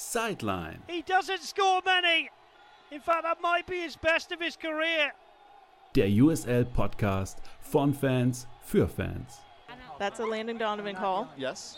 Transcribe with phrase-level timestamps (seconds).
[0.00, 0.82] Sideline.
[0.88, 2.30] He doesn't score many.
[2.90, 5.12] In fact, that might be his best of his career.
[5.94, 9.40] Der USL Podcast von Fans für Fans.
[9.98, 11.28] That's a Landon Donovan call.
[11.36, 11.76] Yes.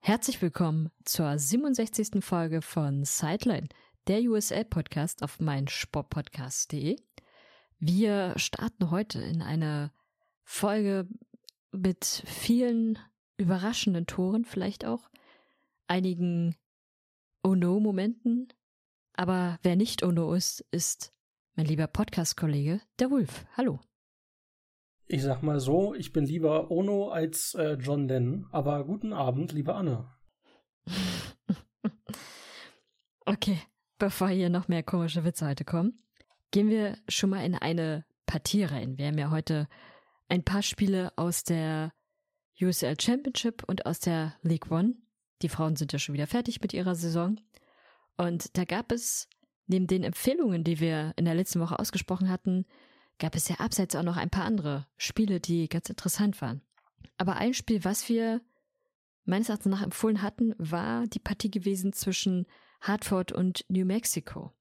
[0.00, 2.24] Herzlich willkommen zur 67.
[2.24, 3.68] Folge von Sideline,
[4.06, 6.96] der USL-Podcast auf meinsportpodcast.de.
[7.78, 9.92] Wir starten heute in eine
[10.44, 11.06] Folge
[11.72, 12.98] mit vielen
[13.36, 15.10] überraschenden Toren, vielleicht auch
[15.88, 16.56] einigen
[17.46, 18.48] Oh-No-Momenten.
[19.12, 21.12] Aber wer nicht Oh-No ist, ist
[21.54, 23.46] mein lieber Podcast-Kollege, der Wolf.
[23.56, 23.78] Hallo.
[25.06, 29.52] Ich sag mal so, ich bin lieber Ono als äh, John Lennon, aber guten Abend,
[29.52, 30.12] liebe Anne.
[33.26, 33.60] okay,
[33.98, 36.02] bevor hier noch mehr komische Witze heute kommen,
[36.50, 38.98] gehen wir schon mal in eine Partie rein.
[38.98, 39.68] Wir haben ja heute
[40.28, 41.92] ein paar Spiele aus der
[42.60, 44.96] USL Championship und aus der League One.
[45.42, 47.40] Die Frauen sind ja schon wieder fertig mit ihrer Saison.
[48.16, 49.28] Und da gab es,
[49.66, 52.64] neben den Empfehlungen, die wir in der letzten Woche ausgesprochen hatten,
[53.18, 56.62] gab es ja abseits auch noch ein paar andere Spiele, die ganz interessant waren.
[57.18, 58.40] Aber ein Spiel, was wir
[59.24, 62.46] meines Erachtens nach empfohlen hatten, war die Partie gewesen zwischen
[62.80, 64.52] Hartford und New Mexico.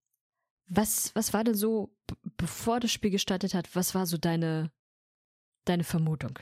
[0.68, 1.96] Was, was war denn so,
[2.38, 4.72] bevor das Spiel gestartet hat, was war so deine,
[5.66, 6.40] deine Vermutung?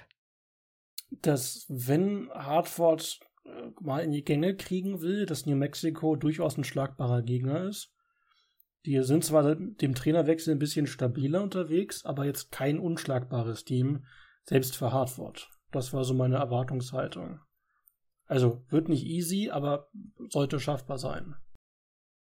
[1.09, 3.19] Dass wenn Hartford
[3.79, 7.91] mal in die Gänge kriegen will, dass New Mexico durchaus ein schlagbarer Gegner ist.
[8.85, 14.05] Die sind zwar dem Trainerwechsel ein bisschen stabiler unterwegs, aber jetzt kein unschlagbares Team,
[14.45, 15.49] selbst für Hartford.
[15.71, 17.39] Das war so meine Erwartungshaltung.
[18.25, 19.89] Also wird nicht easy, aber
[20.29, 21.35] sollte schaffbar sein.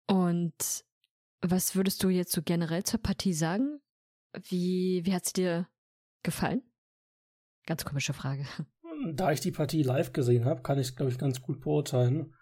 [0.08, 0.86] Und
[1.42, 3.80] was würdest du jetzt so generell zur Partie sagen?
[4.34, 5.68] Wie, wie hat sie dir
[6.24, 6.62] gefallen?
[7.66, 8.46] Ganz komische Frage.
[9.12, 12.34] Da ich die Partie live gesehen habe, kann ich es, glaube ich, ganz gut beurteilen.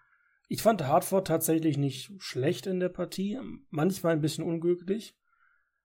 [0.48, 3.38] Ich fand Hartford tatsächlich nicht schlecht in der Partie,
[3.70, 5.16] manchmal ein bisschen unglücklich,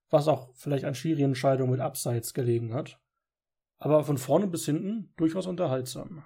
[0.09, 2.99] was auch vielleicht an Schiri-Entscheidungen mit Abseits gelegen hat.
[3.77, 6.23] Aber von vorne bis hinten durchaus unterhaltsam.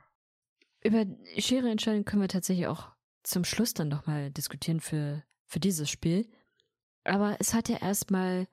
[0.83, 1.05] Über
[1.37, 2.89] Schiri-Entscheidungen können wir tatsächlich auch
[3.23, 6.27] zum Schluss dann nochmal diskutieren für, für dieses Spiel.
[7.03, 8.47] Aber es hat ja erstmal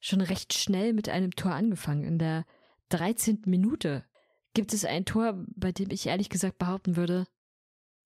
[0.00, 2.04] schon recht schnell mit einem Tor angefangen.
[2.04, 2.44] In der
[2.90, 3.42] 13.
[3.46, 4.04] Minute
[4.56, 7.26] gibt es ein Tor, bei dem ich ehrlich gesagt behaupten würde,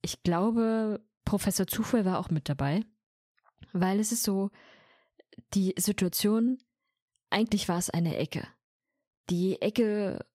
[0.02, 2.84] ich glaube, Professor Zufall war auch mit dabei,
[3.72, 4.50] weil es ist so,
[5.54, 6.58] die Situation,
[7.30, 8.48] eigentlich war es eine Ecke.
[9.30, 10.26] Die Ecke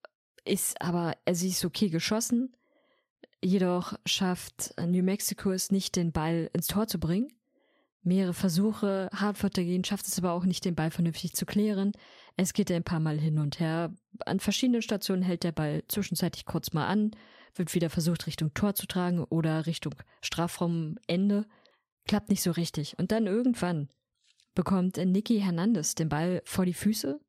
[0.45, 2.55] ist aber, sie ist okay geschossen,
[3.43, 7.27] jedoch schafft New Mexico es nicht, den Ball ins Tor zu bringen.
[8.03, 11.91] Mehrere Versuche, Hartford dagegen schafft es aber auch nicht, den Ball vernünftig zu klären.
[12.37, 13.93] Es geht ein paar Mal hin und her.
[14.25, 17.11] An verschiedenen Stationen hält der Ball zwischenzeitlich kurz mal an,
[17.53, 21.45] wird wieder versucht, Richtung Tor zu tragen oder Richtung Strafraumende.
[22.05, 22.99] Klappt nicht so richtig.
[22.99, 23.89] Und dann irgendwann
[24.53, 27.19] bekommt Nicky Hernandez den Ball vor die Füße.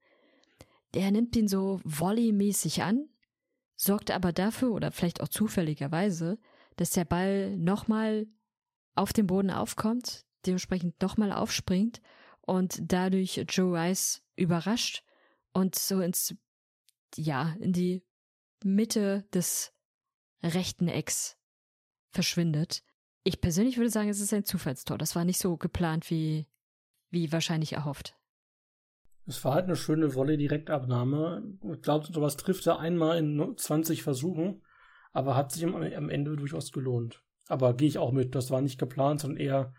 [0.94, 3.08] Der nimmt ihn so volleymäßig an,
[3.76, 6.38] sorgt aber dafür, oder vielleicht auch zufälligerweise,
[6.76, 8.26] dass der Ball nochmal
[8.94, 12.00] auf dem Boden aufkommt, dementsprechend nochmal aufspringt
[12.46, 15.04] und dadurch Joe Rice überrascht
[15.52, 16.34] und so ins,
[17.16, 18.02] ja, in die
[18.64, 19.72] Mitte des
[20.42, 21.36] rechten Ecks
[22.10, 22.82] verschwindet.
[23.24, 24.96] Ich persönlich würde sagen, es ist ein Zufallstor.
[24.96, 26.46] Das war nicht so geplant wie,
[27.10, 28.16] wie wahrscheinlich erhofft.
[29.26, 31.42] Es war halt eine schöne Volley-Direktabnahme.
[31.74, 34.62] Ich glaube, sowas trifft er einmal in 20 Versuchen,
[35.12, 37.24] aber hat sich am Ende durchaus gelohnt.
[37.48, 39.74] Aber gehe ich auch mit, das war nicht geplant, sondern eher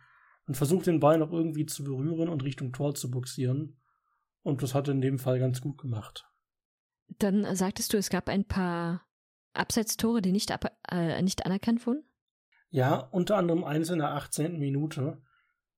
[0.48, 3.78] und versucht den Ball noch irgendwie zu berühren und Richtung Tor zu buxieren.
[4.42, 6.26] Und das hat er in dem Fall ganz gut gemacht.
[7.20, 9.06] Dann sagtest du, es gab ein paar
[9.54, 12.04] Abseitstore, die nicht, ab, äh, nicht anerkannt wurden?
[12.70, 14.58] Ja, unter anderem eins in der 18.
[14.58, 15.22] Minute.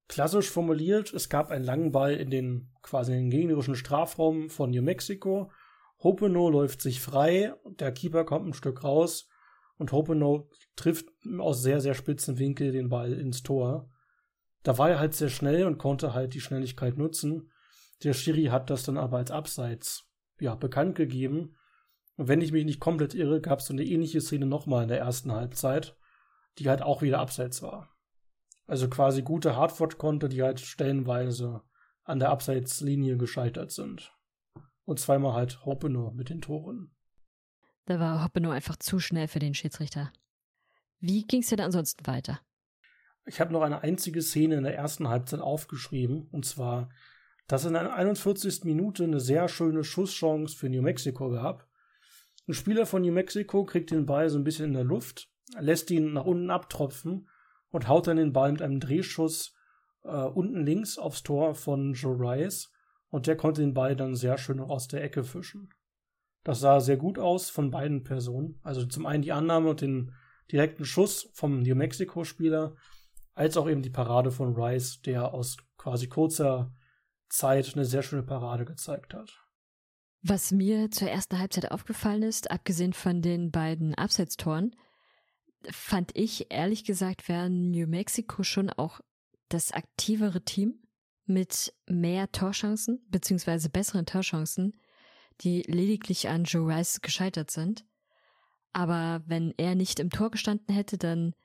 [0.07, 4.71] Klassisch formuliert, es gab einen langen Ball in den quasi in den gegnerischen Strafraum von
[4.71, 5.51] New Mexico.
[6.03, 9.27] Hopeno läuft sich frei, der Keeper kommt ein Stück raus
[9.77, 13.89] und Hopeno trifft aus sehr, sehr spitzen Winkel den Ball ins Tor
[14.63, 17.51] da war er halt sehr schnell und konnte halt die Schnelligkeit nutzen.
[18.03, 20.05] Der Schiri hat das dann aber als Abseits
[20.39, 21.55] ja, bekannt gegeben.
[22.15, 24.89] Und wenn ich mich nicht komplett irre, gab es so eine ähnliche Szene nochmal in
[24.89, 25.97] der ersten Halbzeit,
[26.57, 27.89] die halt auch wieder Abseits war.
[28.67, 31.61] Also quasi gute Hartford-Konter, die halt stellenweise
[32.03, 34.13] an der Abseitslinie gescheitert sind.
[34.85, 36.91] Und zweimal halt Hoppeno mit den Toren.
[37.85, 40.11] Da war Hoppeno einfach zu schnell für den Schiedsrichter.
[40.99, 42.39] Wie ging es denn ansonsten weiter?
[43.29, 46.89] Ich habe noch eine einzige Szene in der ersten Halbzeit aufgeschrieben, und zwar,
[47.45, 48.63] dass in der 41.
[48.63, 51.67] Minute eine sehr schöne Schusschance für New Mexico gab.
[52.47, 55.29] Ein Spieler von New Mexico kriegt den Ball so ein bisschen in der Luft,
[55.59, 57.29] lässt ihn nach unten abtropfen
[57.69, 59.55] und haut dann den Ball mit einem Drehschuss
[60.03, 62.71] äh, unten links aufs Tor von Joe Rice
[63.09, 65.69] und der konnte den Ball dann sehr schön aus der Ecke fischen.
[66.43, 68.59] Das sah sehr gut aus von beiden Personen.
[68.63, 70.15] Also zum einen die Annahme und den
[70.51, 72.75] direkten Schuss vom New Mexico-Spieler,
[73.39, 76.75] als auch eben die Parade von Rice, der aus quasi kurzer
[77.29, 79.31] Zeit eine sehr schöne Parade gezeigt hat.
[80.21, 84.75] Was mir zur ersten Halbzeit aufgefallen ist, abgesehen von den beiden Abseitstoren,
[85.71, 88.99] fand ich ehrlich gesagt, wäre New Mexico schon auch
[89.47, 90.83] das aktivere Team
[91.25, 94.81] mit mehr Torchancen, beziehungsweise besseren Torchancen,
[95.39, 97.85] die lediglich an Joe Rice gescheitert sind.
[98.73, 101.35] Aber wenn er nicht im Tor gestanden hätte, dann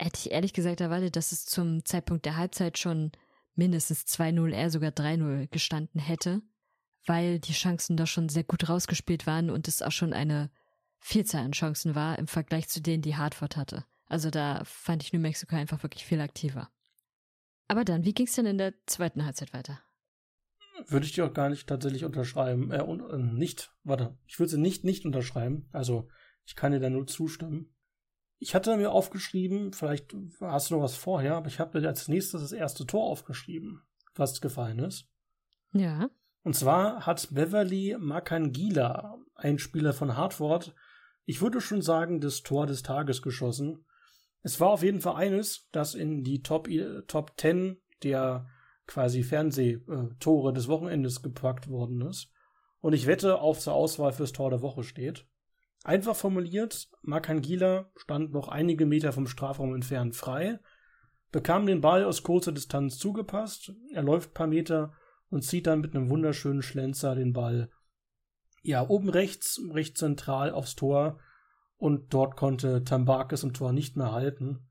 [0.00, 3.12] hätte ich ehrlich gesagt erwartet, dass es zum Zeitpunkt der Halbzeit schon
[3.54, 6.42] mindestens 2-0, eher sogar 3-0 gestanden hätte,
[7.06, 10.50] weil die Chancen doch schon sehr gut rausgespielt waren und es auch schon eine
[10.98, 13.84] Vielzahl an Chancen war im Vergleich zu denen, die Hartford hatte.
[14.06, 16.70] Also da fand ich New Mexico einfach wirklich viel aktiver.
[17.68, 19.80] Aber dann, wie ging es denn in der zweiten Halbzeit weiter?
[20.86, 22.72] Würde ich dir auch gar nicht tatsächlich unterschreiben.
[22.72, 25.68] Äh, und, äh, nicht, warte, ich würde sie nicht nicht unterschreiben.
[25.72, 26.08] Also
[26.46, 27.74] ich kann dir da nur zustimmen.
[28.40, 32.08] Ich hatte mir aufgeschrieben, vielleicht hast du noch was vorher, aber ich habe mir als
[32.08, 33.82] nächstes das erste Tor aufgeschrieben,
[34.14, 35.08] was gefallen ist.
[35.72, 36.10] Ja.
[36.42, 40.74] Und zwar hat Beverly Makangila, ein Spieler von Hartford,
[41.26, 43.84] ich würde schon sagen, das Tor des Tages geschossen.
[44.42, 48.48] Es war auf jeden Fall eines, das in die Top, äh, Top 10 der
[48.86, 52.32] quasi Fernsehtore des Wochenendes gepackt worden ist.
[52.80, 55.26] Und ich wette, auf zur Auswahl fürs Tor der Woche steht.
[55.82, 60.58] Einfach formuliert, Makangila stand noch einige Meter vom Strafraum entfernt frei,
[61.32, 64.92] bekam den Ball aus kurzer Distanz zugepasst, er läuft paar Meter
[65.30, 67.70] und zieht dann mit einem wunderschönen Schlenzer den Ball
[68.62, 71.18] ja oben rechts, recht zentral aufs Tor
[71.76, 74.68] und dort konnte Tambakis im Tor nicht mehr halten.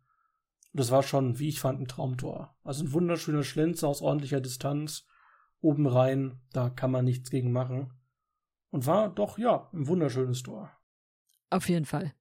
[0.74, 2.56] Das war schon, wie ich fand, ein Traumtor.
[2.64, 5.08] Also ein wunderschöner Schlenzer aus ordentlicher Distanz,
[5.62, 7.92] oben rein, da kann man nichts gegen machen.
[8.70, 10.72] Und war doch, ja, ein wunderschönes Tor.
[11.50, 12.14] Auf jeden Fall.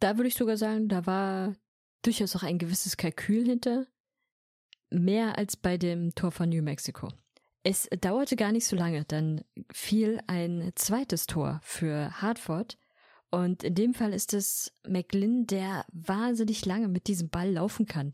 [0.00, 1.54] Da würde ich sogar sagen, da war
[2.02, 3.86] durchaus auch ein gewisses Kalkül hinter.
[4.90, 7.08] Mehr als bei dem Tor von New Mexico.
[7.62, 12.78] Es dauerte gar nicht so lange, dann fiel ein zweites Tor für Hartford.
[13.30, 18.12] Und in dem Fall ist es McLinn, der wahnsinnig lange mit diesem Ball laufen kann.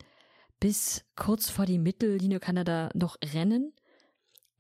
[0.61, 3.75] Bis kurz vor die Mittellinie kann er da noch rennen.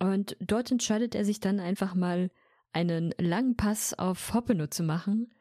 [0.00, 2.30] Und dort entscheidet er sich dann einfach mal
[2.72, 5.32] einen langen Pass auf Hoppeno zu machen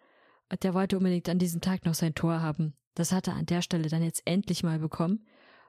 [0.57, 2.73] der wollte unbedingt an diesem Tag noch sein Tor haben.
[2.95, 5.25] Das hat er an der Stelle dann jetzt endlich mal bekommen.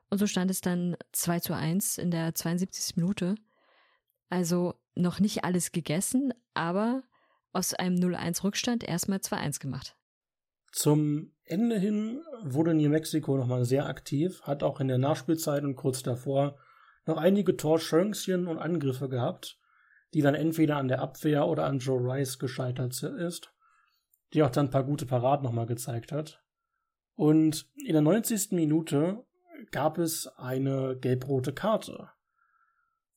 [0.09, 2.97] Und so stand es dann 2 zu 1 in der 72.
[2.97, 3.37] Minute.
[4.29, 7.03] Also noch nicht alles gegessen, aber
[7.53, 9.97] aus einem 0-1 Rückstand erstmal 2-1 gemacht.
[10.73, 15.75] Zum Ende hin wurde New Mexico nochmal sehr aktiv, hat auch in der Nachspielzeit und
[15.75, 16.59] kurz davor
[17.07, 19.59] noch einige Torchancen und Angriffe gehabt,
[20.15, 23.53] die dann entweder an der Abwehr oder an Joe Rice gescheitert ist
[24.33, 26.43] die auch dann ein paar gute Paraden nochmal gezeigt hat.
[27.15, 28.53] Und in der 90.
[28.53, 29.25] Minute
[29.71, 32.11] gab es eine gelb-rote Karte.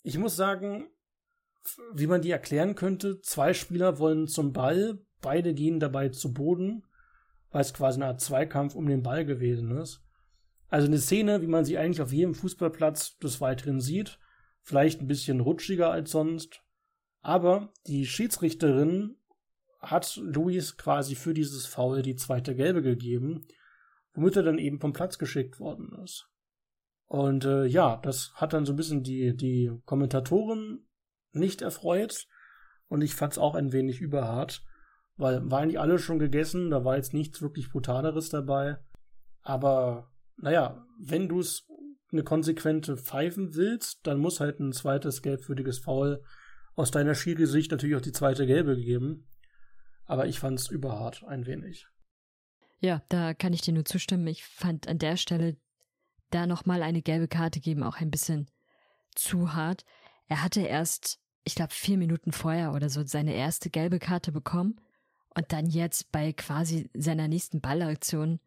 [0.01, 0.89] Ich muss sagen,
[1.93, 6.83] wie man die erklären könnte, zwei Spieler wollen zum Ball, beide gehen dabei zu Boden,
[7.51, 10.01] weil es quasi eine Art Zweikampf um den Ball gewesen ist.
[10.67, 14.19] Also eine Szene, wie man sie eigentlich auf jedem Fußballplatz des Weiteren sieht,
[14.61, 16.63] vielleicht ein bisschen rutschiger als sonst,
[17.21, 19.15] aber die Schiedsrichterin
[19.83, 23.45] hat Luis quasi für dieses Foul die zweite Gelbe gegeben,
[24.13, 26.27] womit er dann eben vom Platz geschickt worden ist.
[27.05, 30.87] Und äh, ja, das hat dann so ein bisschen die, die Kommentatoren
[31.31, 32.27] nicht erfreut.
[32.87, 34.63] Und ich fand es auch ein wenig überhart,
[35.15, 38.77] weil waren die alle schon gegessen, da war jetzt nichts wirklich Brutaleres dabei.
[39.41, 41.67] Aber naja, wenn du es
[42.11, 46.23] eine konsequente pfeifen willst, dann muss halt ein zweites gelbwürdiges Foul
[46.75, 49.27] aus deiner Schiri-Sicht natürlich auch die zweite Gelbe geben.
[50.05, 51.87] Aber ich fand es überhart ein wenig.
[52.79, 54.27] Ja, da kann ich dir nur zustimmen.
[54.27, 55.55] Ich fand an der Stelle
[56.31, 58.49] da nochmal eine gelbe Karte geben auch ein bisschen
[59.15, 59.85] zu hart.
[60.27, 64.81] Er hatte erst, ich glaube, vier Minuten vorher oder so seine erste gelbe Karte bekommen
[65.35, 68.39] und dann jetzt bei quasi seiner nächsten Ballaktion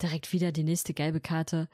[0.00, 1.68] direkt wieder die nächste gelbe Karte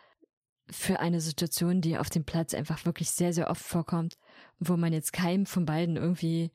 [0.71, 4.19] für eine Situation, die auf dem Platz einfach wirklich sehr, sehr oft vorkommt,
[4.59, 6.51] wo man jetzt keinem von beiden irgendwie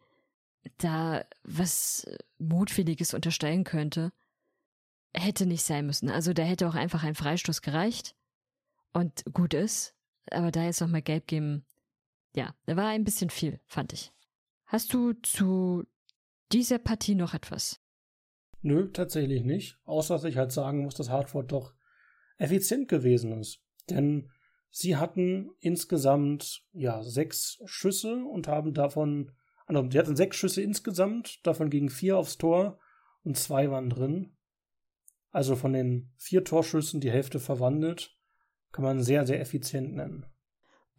[0.77, 2.05] da was
[2.37, 4.11] Mutwilliges unterstellen könnte,
[5.13, 6.09] hätte nicht sein müssen.
[6.09, 8.15] Also da hätte auch einfach ein Freistoß gereicht
[8.93, 9.95] und gut ist.
[10.31, 11.65] Aber da jetzt nochmal gelb geben,
[12.35, 14.11] ja, da war ein bisschen viel, fand ich.
[14.65, 15.85] Hast du zu
[16.51, 17.79] dieser Partie noch etwas?
[18.61, 19.77] Nö, tatsächlich nicht.
[19.83, 21.73] Außer dass ich halt sagen muss, dass Hartford doch
[22.37, 23.59] effizient gewesen ist.
[23.89, 24.31] Denn
[24.69, 29.31] sie hatten insgesamt ja sechs Schüsse und haben davon,
[29.65, 32.79] also sie hatten sechs Schüsse insgesamt, davon gingen vier aufs Tor
[33.23, 34.35] und zwei waren drin.
[35.31, 38.15] Also von den vier Torschüssen die Hälfte verwandelt,
[38.71, 40.25] kann man sehr, sehr effizient nennen.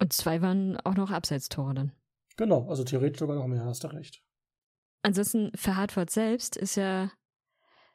[0.00, 1.92] Und zwei waren auch noch Abseitstore dann.
[2.37, 4.25] Genau, also theoretisch sogar noch mehr, hast du recht.
[5.02, 7.12] Ansonsten für Hartford selbst ist ja,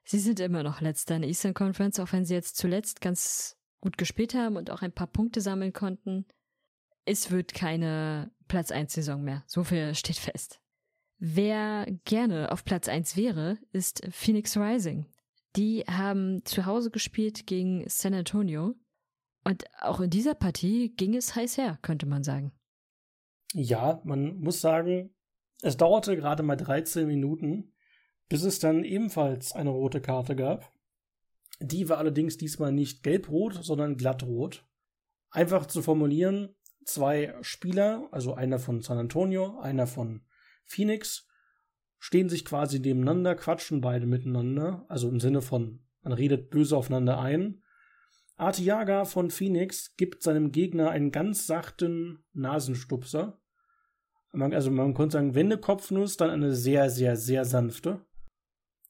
[0.05, 3.57] sie sind immer noch letzter in der Eastern Conference, auch wenn sie jetzt zuletzt ganz
[3.81, 6.25] gut gespielt haben und auch ein paar Punkte sammeln konnten.
[7.05, 9.43] Es wird keine Platz 1 Saison mehr.
[9.47, 10.59] So viel steht fest.
[11.17, 15.05] Wer gerne auf Platz 1 wäre, ist Phoenix Rising.
[15.55, 18.75] Die haben zu Hause gespielt gegen San Antonio.
[19.45, 22.51] Und auch in dieser Partie ging es heiß her, könnte man sagen.
[23.53, 25.15] Ja, man muss sagen,
[25.61, 27.73] es dauerte gerade mal 13 Minuten,
[28.29, 30.71] bis es dann ebenfalls eine rote Karte gab.
[31.59, 34.65] Die war allerdings diesmal nicht gelb-rot, sondern glattrot.
[35.31, 36.55] Einfach zu formulieren,
[36.93, 40.21] zwei Spieler, also einer von San Antonio, einer von
[40.65, 41.27] Phoenix,
[41.97, 47.19] stehen sich quasi nebeneinander, quatschen beide miteinander, also im Sinne von, man redet böse aufeinander
[47.19, 47.61] ein.
[48.37, 53.41] Artiaga von Phoenix gibt seinem Gegner einen ganz sachten Nasenstupser.
[54.31, 58.05] Also man könnte sagen, wenn eine Kopfnuss, dann eine sehr, sehr, sehr sanfte.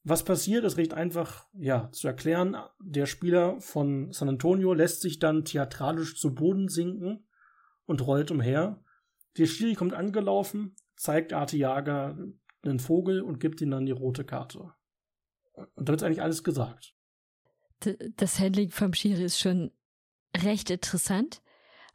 [0.03, 2.57] Was passiert, ist recht einfach ja, zu erklären.
[2.79, 7.25] Der Spieler von San Antonio lässt sich dann theatralisch zu Boden sinken
[7.89, 8.83] und rollt umher.
[9.37, 12.17] Der Schiri kommt angelaufen, zeigt Artiaga
[12.61, 14.73] einen Vogel und gibt ihm dann die rote Karte.
[15.75, 16.95] Und damit ist eigentlich alles gesagt.
[18.15, 19.71] Das Handling vom Schiri ist schon
[20.37, 21.41] recht interessant.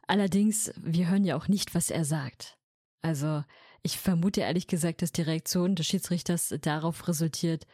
[0.07, 2.57] Allerdings, wir hören ja auch nicht, was er sagt.
[3.01, 3.43] Also,
[3.81, 7.65] ich vermute ehrlich gesagt, dass die Reaktion des Schiedsrichters darauf resultiert,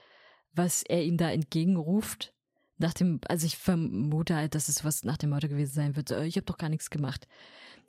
[0.54, 2.34] was er ihm da entgegenruft.
[2.78, 6.12] Nach dem, also ich vermute halt, dass es was nach dem Motto gewesen sein wird.
[6.12, 7.28] Ich habe doch gar nichts gemacht.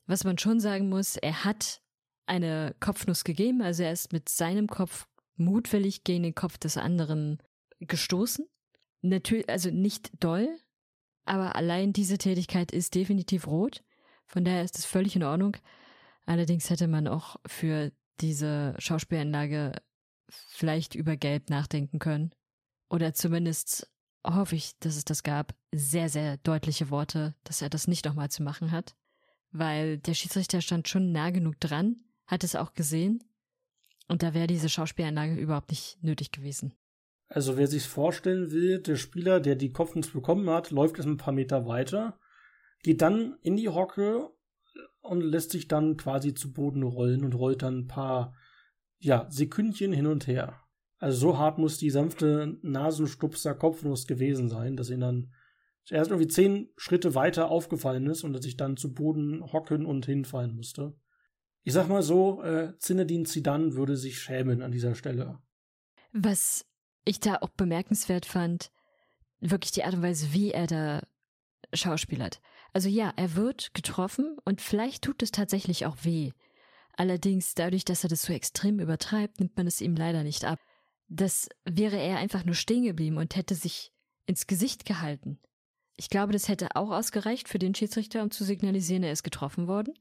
[0.07, 1.81] Was man schon sagen muss, er hat
[2.27, 5.07] eine Kopfnuss gegeben, also er ist mit seinem Kopf
[5.37, 7.39] mutwillig gegen den Kopf des anderen
[7.81, 8.47] gestoßen.
[9.01, 10.49] Natürlich, also nicht doll,
[11.25, 13.83] aber allein diese Tätigkeit ist definitiv rot.
[14.27, 15.57] Von daher ist es völlig in Ordnung.
[16.25, 19.73] Allerdings hätte man auch für diese Schauspielanlage
[20.29, 22.33] vielleicht über Gelb nachdenken können
[22.93, 23.91] oder zumindest
[24.25, 28.31] hoffe ich, dass es das gab, sehr, sehr deutliche Worte, dass er das nicht nochmal
[28.31, 28.95] zu machen hat.
[29.53, 33.23] Weil der Schiedsrichter stand schon nah genug dran, hat es auch gesehen.
[34.09, 36.75] Und da wäre diese Schauspielanlage überhaupt nicht nötig gewesen.
[37.29, 41.17] Also wer sich vorstellen will, der Spieler, der die Kopfnuss bekommen hat, läuft erst ein
[41.17, 42.19] paar Meter weiter,
[42.83, 44.31] geht dann in die Hocke
[45.01, 48.35] und lässt sich dann quasi zu Boden rollen und rollt dann ein paar
[48.99, 50.61] ja, Sekündchen hin und her.
[50.99, 55.33] Also so hart muss die sanfte Nasenstupser Kopfnuss gewesen sein, dass ihn dann
[55.91, 60.07] erst irgendwie zehn Schritte weiter aufgefallen ist und dass ich dann zu Boden hocken und
[60.07, 60.95] hinfallen musste.
[61.65, 65.39] Ich sag mal so, äh, Zinedine Zidane würde sich schämen an dieser Stelle.
[66.13, 66.67] Was
[67.05, 68.71] ich da auch bemerkenswert fand,
[69.41, 71.03] wirklich die Art und Weise, wie er da
[71.73, 72.41] schauspielert.
[72.73, 76.33] Also ja, er wird getroffen und vielleicht tut es tatsächlich auch weh.
[76.97, 80.59] Allerdings dadurch, dass er das so extrem übertreibt, nimmt man es ihm leider nicht ab
[81.15, 83.93] das wäre er einfach nur stehen geblieben und hätte sich
[84.27, 85.39] ins Gesicht gehalten.
[85.97, 89.67] Ich glaube, das hätte auch ausgereicht für den Schiedsrichter, um zu signalisieren, er ist getroffen
[89.67, 89.95] worden.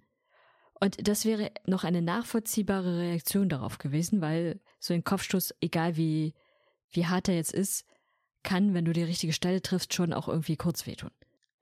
[0.79, 6.33] Und das wäre noch eine nachvollziehbare Reaktion darauf gewesen, weil so ein Kopfstoß, egal wie,
[6.91, 7.86] wie hart er jetzt ist,
[8.43, 11.12] kann, wenn du die richtige Stelle triffst, schon auch irgendwie kurz wehtun.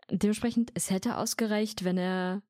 [0.09, 2.41] Dementsprechend, es hätte ausgereicht, wenn er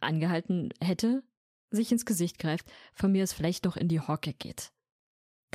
[0.00, 1.22] angehalten hätte,
[1.70, 4.72] sich ins Gesicht greift, von mir es vielleicht noch in die Hocke geht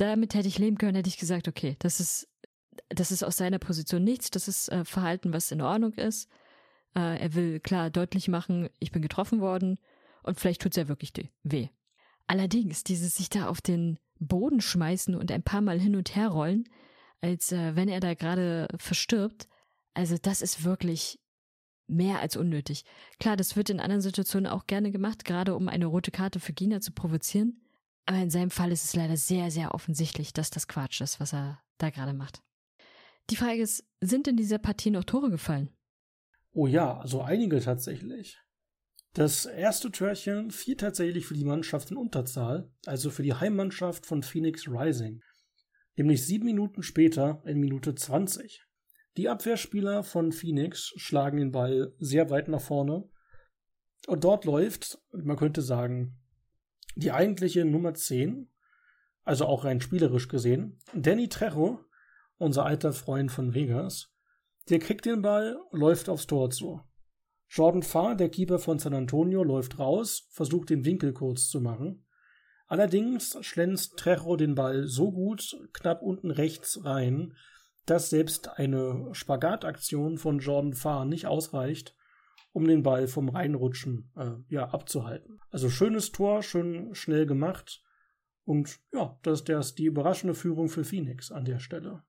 [0.02, 2.28] damit hätte ich leben können, hätte ich gesagt, okay, das ist,
[2.88, 6.28] das ist aus seiner Position nichts, das ist äh, Verhalten, was in Ordnung ist.
[6.94, 9.78] Äh, er will klar deutlich machen, ich bin getroffen worden
[10.22, 11.12] und vielleicht tut es ja wirklich
[11.42, 11.68] weh.
[12.26, 16.28] Allerdings, dieses sich da auf den Boden schmeißen und ein paar Mal hin und her
[16.28, 16.64] rollen,
[17.20, 19.48] als äh, wenn er da gerade verstirbt,
[19.94, 21.18] also das ist wirklich
[21.86, 22.84] mehr als unnötig.
[23.18, 26.52] Klar, das wird in anderen Situationen auch gerne gemacht, gerade um eine rote Karte für
[26.52, 27.60] Gina zu provozieren.
[28.06, 31.34] Aber in seinem Fall ist es leider sehr, sehr offensichtlich, dass das Quatsch ist, was
[31.34, 32.42] er da gerade macht.
[33.30, 35.70] Die Frage ist, sind in dieser Partie noch Tore gefallen?
[36.52, 38.38] Oh ja, also einige tatsächlich.
[39.14, 44.22] Das erste Törchen fiel tatsächlich für die Mannschaft in Unterzahl, also für die Heimmannschaft von
[44.22, 45.22] Phoenix Rising.
[45.96, 48.64] Nämlich sieben Minuten später, in Minute 20.
[49.18, 53.08] Die Abwehrspieler von Phoenix schlagen den Ball sehr weit nach vorne.
[54.06, 56.18] Und dort läuft, man könnte sagen,
[56.96, 58.50] die eigentliche Nummer 10,
[59.24, 61.84] also auch rein spielerisch gesehen, Danny Trejo,
[62.42, 64.08] unser alter Freund von Vegas,
[64.68, 66.80] Der kriegt den Ball, läuft aufs Tor zu.
[67.48, 72.06] Jordan Farr, der Keeper von San Antonio, läuft raus, versucht den Winkel kurz zu machen.
[72.66, 77.36] Allerdings schlänzt Trejo den Ball so gut knapp unten rechts rein,
[77.86, 81.94] dass selbst eine Spagataktion von Jordan Farr nicht ausreicht,
[82.52, 85.40] um den Ball vom Reinrutschen äh, ja, abzuhalten.
[85.50, 87.82] Also schönes Tor, schön schnell gemacht.
[88.44, 92.02] Und ja, das ist das die überraschende Führung für Phoenix an der Stelle.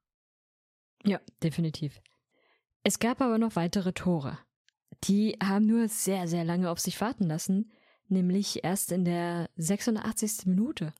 [1.04, 2.02] Ja, definitiv.
[2.84, 4.38] Es gab aber noch weitere Tore.
[5.06, 7.72] Die haben nur sehr, sehr lange auf sich warten lassen,
[8.08, 10.46] nämlich erst in der 86.
[10.46, 10.94] Minute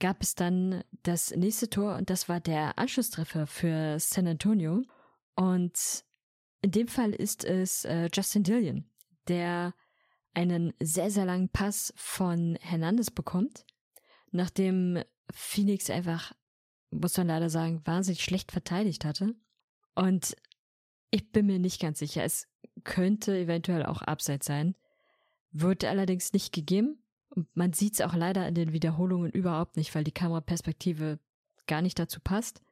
[0.00, 4.82] gab es dann das nächste Tor und das war der Anschlusstreffer für San Antonio.
[5.34, 6.04] Und
[6.62, 8.84] in dem Fall ist es äh, Justin Dillion,
[9.28, 9.74] der
[10.34, 13.64] einen sehr, sehr langen Pass von Hernandez bekommt,
[14.30, 16.34] nachdem Phoenix einfach,
[17.00, 19.34] muss man leider sagen, wahnsinnig schlecht verteidigt hatte.
[19.94, 20.36] Und
[21.10, 22.48] ich bin mir nicht ganz sicher, es
[22.82, 24.74] könnte eventuell auch Abseits sein,
[25.52, 26.98] wird allerdings nicht gegeben.
[27.28, 31.18] Und man sieht es auch leider in den Wiederholungen überhaupt nicht, weil die Kameraperspektive
[31.66, 32.62] gar nicht dazu passt.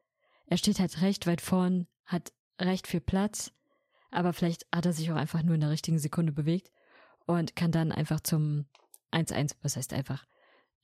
[0.47, 3.53] Er steht halt recht weit vorn, hat recht viel Platz,
[4.11, 6.71] aber vielleicht hat er sich auch einfach nur in der richtigen Sekunde bewegt
[7.27, 8.67] und kann dann einfach zum
[9.13, 10.27] 1-1, was heißt einfach,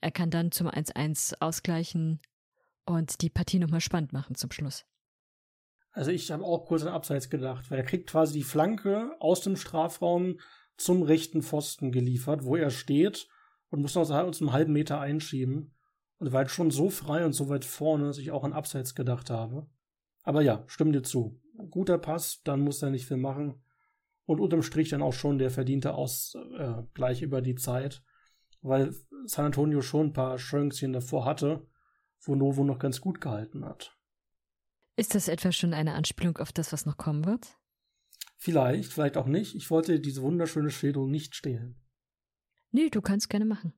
[0.00, 2.20] er kann dann zum 1-1 ausgleichen
[2.88, 4.84] und die Partie nochmal spannend machen zum Schluss.
[5.92, 9.40] Also ich habe auch kurz an Abseits gedacht, weil er kriegt quasi die Flanke aus
[9.40, 10.38] dem Strafraum
[10.76, 13.28] zum rechten Pfosten geliefert, wo er steht
[13.70, 15.74] und muss noch uns einen halben Meter einschieben.
[16.18, 18.96] Und war halt schon so frei und so weit vorne, dass ich auch an Abseits
[18.96, 19.68] gedacht habe.
[20.24, 21.40] Aber ja, stimme dir zu.
[21.70, 23.62] Guter Pass, dann muss er nicht viel machen.
[24.24, 28.02] Und unterm Strich dann auch schon der verdiente Ausgleich äh, über die Zeit,
[28.62, 28.94] weil
[29.26, 31.66] San Antonio schon ein paar Chancen davor hatte,
[32.22, 33.96] wo Novo noch ganz gut gehalten hat.
[34.96, 37.56] Ist das etwa schon eine Anspielung auf das, was noch kommen wird?
[38.36, 39.54] Vielleicht, vielleicht auch nicht.
[39.54, 41.80] Ich wollte diese wunderschöne Schilderung nicht stehlen.
[42.70, 43.72] Nee, du kannst gerne machen.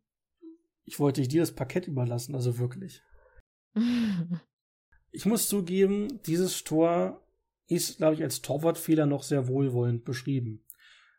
[0.85, 3.03] Ich wollte dir das Parkett überlassen, also wirklich.
[5.13, 7.27] ich muss zugeben, dieses Tor
[7.67, 10.67] ist, glaube ich, als Torwartfehler noch sehr wohlwollend beschrieben.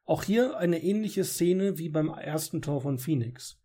[0.03, 3.61] Auch hier eine ähnliche Szene wie beim ersten Tor von Phoenix.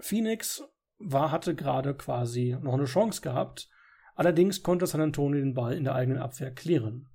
[0.00, 0.64] Phoenix
[0.98, 3.68] war, hatte gerade quasi noch eine Chance gehabt,
[4.14, 7.08] allerdings konnte San Antonio den Ball in der eigenen Abwehr klären.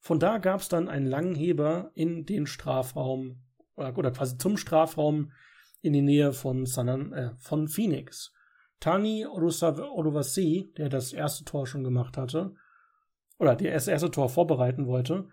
[0.00, 3.42] Von da gab es dann einen langen Heber in den Strafraum
[3.76, 5.32] oder quasi zum Strafraum
[5.80, 8.32] in die Nähe von, San, äh, von Phoenix.
[8.80, 12.54] Tani Oluvasi, der das erste Tor schon gemacht hatte,
[13.38, 15.28] oder der das erste Tor vorbereiten wollte,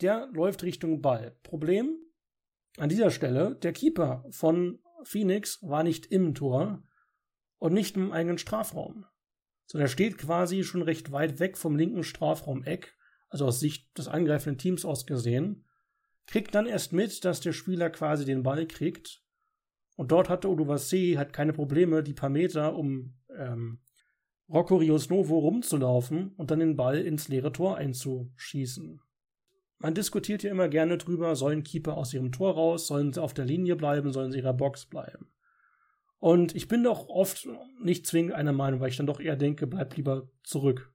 [0.00, 1.36] der läuft Richtung Ball.
[1.42, 1.96] Problem
[2.78, 6.82] an dieser Stelle, der Keeper von Phoenix war nicht im Tor
[7.60, 9.06] und nicht im eigenen Strafraum.
[9.66, 12.96] So, der steht quasi schon recht weit weg vom linken Strafraum-Eck,
[13.28, 15.64] also aus Sicht des angreifenden Teams aus gesehen,
[16.26, 19.22] kriegt dann erst mit, dass der Spieler quasi den Ball kriegt.
[19.94, 23.80] Und dort hatte Oduvasi halt keine Probleme, die paar Meter um ähm,
[24.48, 29.00] Rocco Rios Novo rumzulaufen und dann den Ball ins leere Tor einzuschießen.
[29.78, 33.34] Man diskutiert ja immer gerne drüber, sollen Keeper aus ihrem Tor raus, sollen sie auf
[33.34, 35.30] der Linie bleiben, sollen sie ihrer Box bleiben.
[36.20, 37.48] Und ich bin doch oft
[37.82, 40.92] nicht zwingend einer Meinung, weil ich dann doch eher denke, bleib lieber zurück.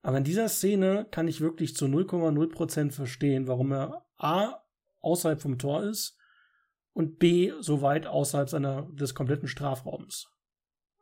[0.00, 4.62] Aber in dieser Szene kann ich wirklich zu 0,0% verstehen, warum er A
[5.00, 6.16] außerhalb vom Tor ist
[6.92, 10.28] und B so weit außerhalb seiner, des kompletten Strafraums.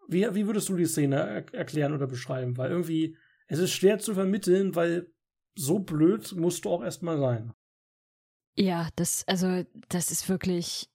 [0.08, 2.56] Wie, wie würdest du die Szene er erklären oder beschreiben?
[2.56, 3.16] Weil irgendwie,
[3.48, 5.12] es ist schwer zu vermitteln, weil
[5.54, 7.52] so blöd musst du auch erstmal sein.
[8.56, 10.90] Ja, das, also, das ist wirklich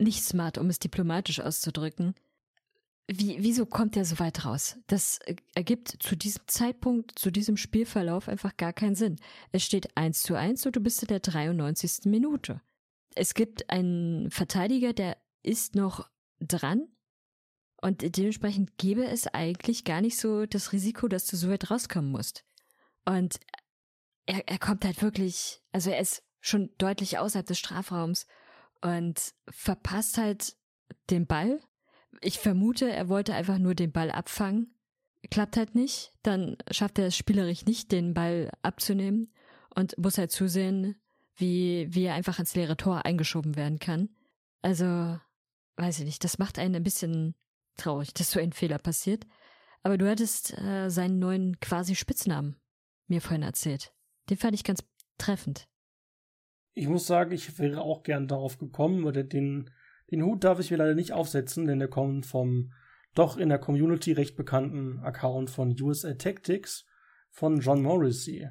[0.00, 2.14] nicht smart, um es diplomatisch auszudrücken.
[3.06, 4.78] Wie, wieso kommt er so weit raus?
[4.86, 5.18] Das
[5.54, 9.16] ergibt zu diesem Zeitpunkt, zu diesem Spielverlauf einfach gar keinen Sinn.
[9.50, 12.04] Es steht 1 zu 1 und du bist in der 93.
[12.04, 12.60] Minute.
[13.16, 16.08] Es gibt einen Verteidiger, der ist noch
[16.38, 16.86] dran
[17.82, 22.12] und dementsprechend gäbe es eigentlich gar nicht so das Risiko, dass du so weit rauskommen
[22.12, 22.44] musst.
[23.04, 23.40] Und
[24.26, 28.26] er, er kommt halt wirklich, also er ist schon deutlich außerhalb des Strafraums
[28.82, 30.56] und verpasst halt
[31.10, 31.60] den Ball
[32.20, 34.74] ich vermute, er wollte einfach nur den Ball abfangen.
[35.30, 36.12] Klappt halt nicht.
[36.22, 39.32] Dann schafft er es spielerisch nicht, den Ball abzunehmen
[39.74, 41.00] und muss halt zusehen,
[41.36, 44.10] wie, wie er einfach ins leere Tor eingeschoben werden kann.
[44.62, 45.18] Also,
[45.76, 47.34] weiß ich nicht, das macht einen ein bisschen
[47.76, 49.26] traurig, dass so ein Fehler passiert.
[49.82, 52.56] Aber du hattest äh, seinen neuen quasi Spitznamen
[53.06, 53.94] mir vorhin erzählt.
[54.28, 54.84] Den fand ich ganz
[55.16, 55.66] treffend.
[56.80, 59.70] Ich muss sagen, ich wäre auch gern darauf gekommen, oder den
[60.10, 62.72] den Hut darf ich mir leider nicht aufsetzen, denn der kommt vom
[63.14, 66.86] doch in der Community recht bekannten Account von USA Tactics
[67.30, 68.48] von John Morrissey.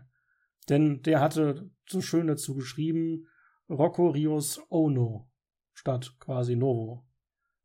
[0.68, 3.28] Denn der hatte so schön dazu geschrieben,
[3.70, 5.30] Rocco Rios Ono
[5.74, 7.06] statt quasi Novo.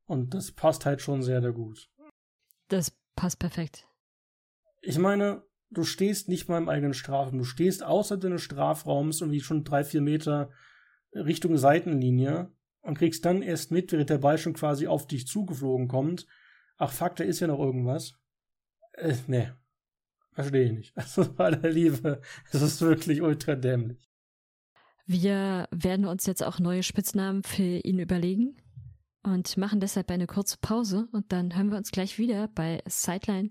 [0.07, 1.91] Und das passt halt schon sehr, sehr gut.
[2.69, 3.89] Das passt perfekt.
[4.83, 5.43] Ich meine,
[5.77, 7.39] du stehst nicht mal im eigenen Strafraum.
[7.39, 10.51] Du stehst außerhalb deines Strafraums irgendwie schon drei, vier Meter
[11.15, 15.89] Richtung Seitenlinie und kriegst dann erst mit, während der Ball schon quasi auf dich zugeflogen
[15.89, 16.27] kommt.
[16.77, 18.15] Ach fuck, da ist ja noch irgendwas.
[18.93, 19.51] Äh, nee.
[20.33, 20.93] Verstehe ich nicht.
[20.97, 24.11] Also bei der Liebe, es ist wirklich ultra dämlich.
[25.07, 28.57] Wir werden uns jetzt auch neue Spitznamen für ihn überlegen
[29.23, 33.51] und machen deshalb eine kurze Pause und dann hören wir uns gleich wieder bei Sideline,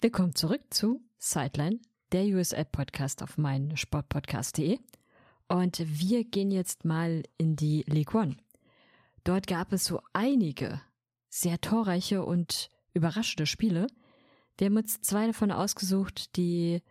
[0.00, 1.80] Willkommen zurück zu Sideline,
[2.12, 4.78] der USL Podcast auf meinen Sportpodcast.de.
[5.48, 8.36] Und wir gehen jetzt mal in die League One.
[9.24, 10.80] Dort gab es so einige
[11.28, 13.86] sehr torreiche und überraschende Spiele.
[14.56, 16.82] Wir haben uns zwei davon ausgesucht, die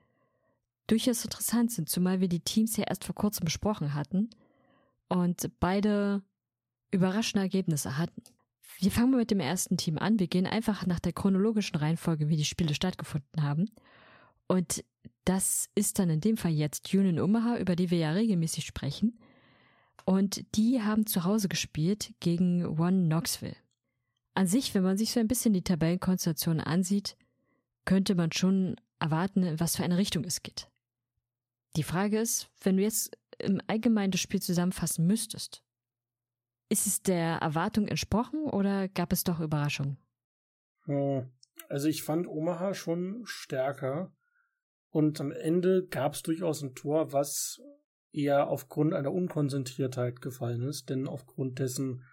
[0.88, 4.30] durchaus interessant sind, zumal wir die Teams ja erst vor kurzem besprochen hatten
[5.08, 6.24] und beide
[6.92, 8.24] überraschende Ergebnisse hatten.
[8.80, 10.20] Wir fangen mal mit dem ersten Team an.
[10.20, 13.70] Wir gehen einfach nach der chronologischen Reihenfolge, wie die Spiele stattgefunden haben.
[14.48, 14.84] Und
[15.26, 19.20] das ist dann in dem Fall jetzt Union Omaha, über die wir ja regelmäßig sprechen.
[20.06, 23.58] Und die haben zu Hause gespielt gegen One Knoxville
[24.38, 27.18] an sich, wenn man sich so ein bisschen die Tabellenkonstellation ansieht,
[27.86, 30.70] könnte man schon erwarten, in was für eine Richtung es geht.
[31.76, 35.64] Die Frage ist, wenn du jetzt im Allgemeinen das Spiel zusammenfassen müsstest,
[36.70, 39.98] ist es der Erwartung entsprochen oder gab es doch Überraschungen?
[40.86, 41.30] Hm,
[41.70, 44.14] also ich fand Omaha schon stärker
[44.90, 47.62] und am Ende gab es durchaus ein Tor, was
[48.12, 52.04] eher aufgrund einer Unkonzentriertheit gefallen ist, denn aufgrund dessen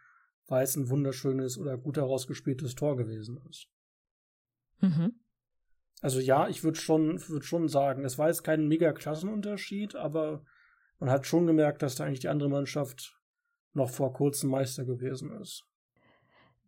[0.47, 3.69] weil es ein wunderschönes oder gut herausgespieltes Tor gewesen ist.
[4.81, 5.15] Mhm.
[6.01, 10.45] Also ja, ich würde schon, würd schon sagen, es war jetzt kein mega Klassenunterschied, aber
[10.99, 13.19] man hat schon gemerkt, dass da eigentlich die andere Mannschaft
[13.75, 15.65] noch vor kurzem Meister gewesen ist.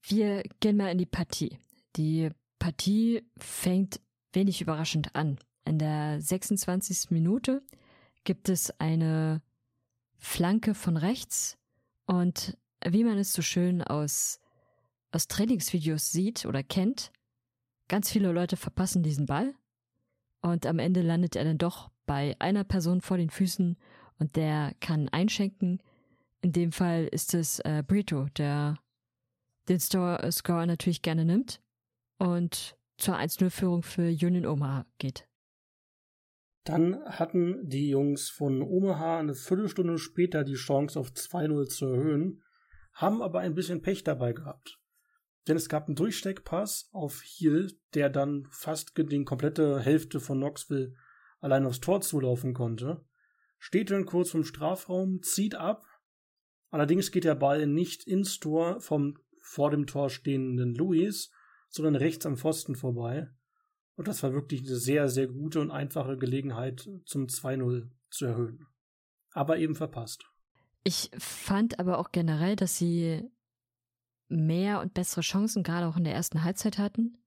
[0.03, 1.59] Wir gehen mal in die Partie.
[1.97, 4.01] Die Partie fängt
[4.33, 5.39] wenig überraschend an.
[5.65, 7.11] In der 26.
[7.11, 7.63] Minute
[8.25, 9.43] gibt es eine
[10.19, 11.59] Flanke von rechts
[12.07, 14.41] und wie man es so schön aus,
[15.11, 17.13] aus Trainingsvideos sieht oder kennt,
[17.89, 19.55] ganz viele Leute verpassen diesen Ball
[20.41, 23.77] und am Ende landet er dann doch bei einer Person vor den Füßen
[24.19, 25.83] und der kann einschenken.
[26.47, 28.79] In dem Fall ist es äh, Brito, der
[29.69, 31.61] den Store Score natürlich gerne nimmt
[32.19, 35.27] und zur 1-0-Führung für Union Omaha geht.
[36.63, 42.45] Dann hatten die Jungs von Omaha eine Viertelstunde später die Chance auf 2-0 zu erhöhen
[42.93, 44.79] haben aber ein bisschen Pech dabei gehabt.
[45.49, 50.95] Denn es gab einen Durchsteckpass auf Hill, der dann fast die komplette Hälfte von Knoxville
[51.41, 53.05] allein aufs Tor zulaufen konnte.
[53.59, 55.83] Steht dann kurz vom Strafraum, zieht ab.
[56.71, 61.31] Allerdings geht der Ball nicht ins Tor vom vor dem Tor stehenden Louis,
[61.69, 63.31] sondern rechts am Pfosten vorbei.
[63.95, 68.67] Und das war wirklich eine sehr, sehr gute und einfache Gelegenheit zum 2-0 zu erhöhen.
[69.33, 70.25] Aber eben verpasst.
[70.83, 73.23] Ich fand aber auch generell, dass sie
[74.29, 77.19] mehr und bessere Chancen gerade auch in der ersten Halbzeit hatten,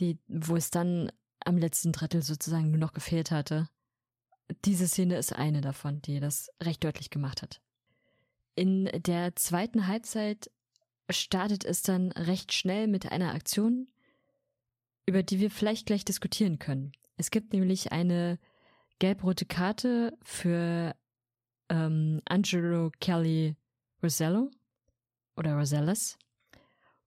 [0.00, 3.68] die, wo es dann am letzten Drittel sozusagen nur noch gefehlt hatte.
[4.64, 7.62] Diese Szene ist eine davon, die das recht deutlich gemacht hat.
[8.56, 10.50] In der zweiten Halbzeit
[11.10, 13.88] startet es dann recht schnell mit einer Aktion,
[15.06, 16.92] über die wir vielleicht gleich diskutieren können.
[17.16, 18.38] Es gibt nämlich eine
[18.98, 20.94] gelb-rote Karte für
[21.68, 23.56] ähm, Angelo Kelly
[24.02, 24.50] Rosello
[25.36, 26.18] oder Roselles.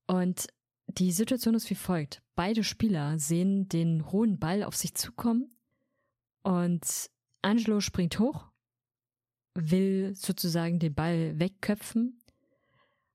[0.06, 0.46] Und
[0.86, 2.22] die Situation ist wie folgt.
[2.34, 5.50] Beide Spieler sehen den hohen Ball auf sich zukommen
[6.42, 7.10] und
[7.42, 8.47] Angelo springt hoch,
[9.58, 12.20] will sozusagen den Ball wegköpfen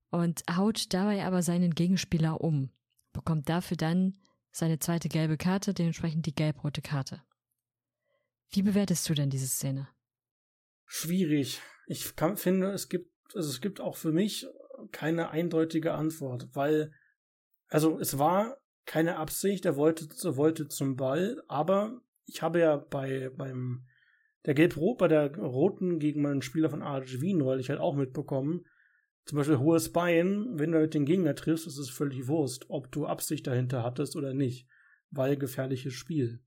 [0.09, 2.71] und haut dabei aber seinen Gegenspieler um,
[3.13, 4.19] bekommt dafür dann
[4.51, 7.23] seine zweite gelbe Karte, dementsprechend die gelb-rote Karte.
[8.51, 9.87] Wie bewertest du denn diese Szene?
[10.93, 11.59] schwierig.
[11.87, 14.45] Ich kann, finde, es gibt, also es gibt auch für mich
[14.91, 16.93] keine eindeutige Antwort, weil,
[17.67, 22.77] also es war keine Absicht, er wollte, er wollte zum Ball, aber ich habe ja
[22.77, 23.87] bei, beim,
[24.45, 28.65] der Gelb-Rot, bei der Roten gegen meinen Spieler von RGV neulich halt auch mitbekommen,
[29.25, 32.91] zum Beispiel hohes Bein, wenn du mit den Gegner triffst, ist es völlig Wurst, ob
[32.91, 34.67] du Absicht dahinter hattest oder nicht,
[35.11, 36.41] weil gefährliches Spiel.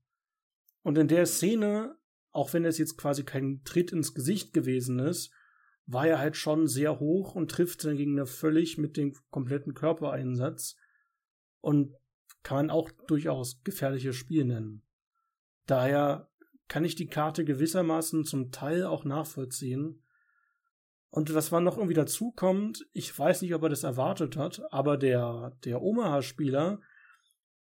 [0.83, 1.97] Und in der Szene,
[2.31, 5.33] auch wenn es jetzt quasi kein Tritt ins Gesicht gewesen ist,
[5.87, 10.75] war er halt schon sehr hoch und trifft den Gegner völlig mit dem kompletten Körpereinsatz
[11.61, 11.95] und
[12.43, 14.83] kann man auch durchaus gefährliches Spiel nennen.
[15.65, 16.29] Daher
[16.67, 20.03] kann ich die Karte gewissermaßen zum Teil auch nachvollziehen.
[21.09, 24.61] Und was man noch irgendwie dazu kommt, ich weiß nicht, ob er das erwartet hat,
[24.71, 26.79] aber der, der Omaha-Spieler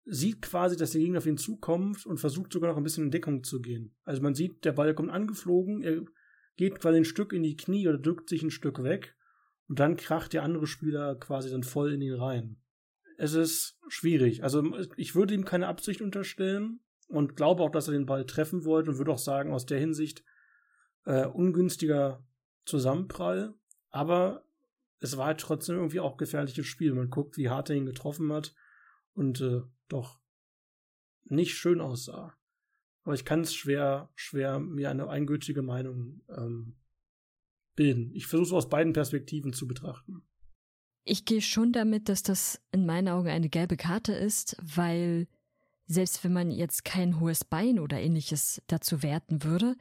[0.05, 3.11] sieht quasi, dass der Gegner auf ihn zukommt und versucht sogar noch ein bisschen in
[3.11, 3.95] Deckung zu gehen.
[4.03, 6.03] Also man sieht, der Ball kommt angeflogen, er
[6.55, 9.15] geht quasi ein Stück in die Knie oder drückt sich ein Stück weg
[9.67, 12.57] und dann kracht der andere Spieler quasi dann voll in ihn rein.
[13.17, 14.43] Es ist schwierig.
[14.43, 14.63] Also
[14.97, 16.79] ich würde ihm keine Absicht unterstellen
[17.11, 19.79] und glaube auch, dass er den Ball treffen wollte und würde auch sagen, aus der
[19.79, 20.23] Hinsicht
[21.05, 22.25] äh, ungünstiger
[22.65, 23.53] Zusammenprall.
[23.89, 24.45] Aber
[24.99, 26.93] es war halt trotzdem irgendwie auch gefährliches Spiel.
[26.93, 28.53] Man guckt, wie hart er ihn getroffen hat
[29.13, 30.19] und äh, doch
[31.25, 32.33] nicht schön aussah.
[33.03, 36.75] Aber ich kann es schwer, schwer mir eine eingültige Meinung ähm,
[37.75, 38.11] bilden.
[38.13, 40.21] Ich versuche es aus beiden Perspektiven zu betrachten.
[41.03, 45.27] Ich gehe schon damit, dass das in meinen Augen eine gelbe Karte ist, weil
[45.91, 49.75] selbst wenn man jetzt kein hohes Bein oder ähnliches dazu werten würde,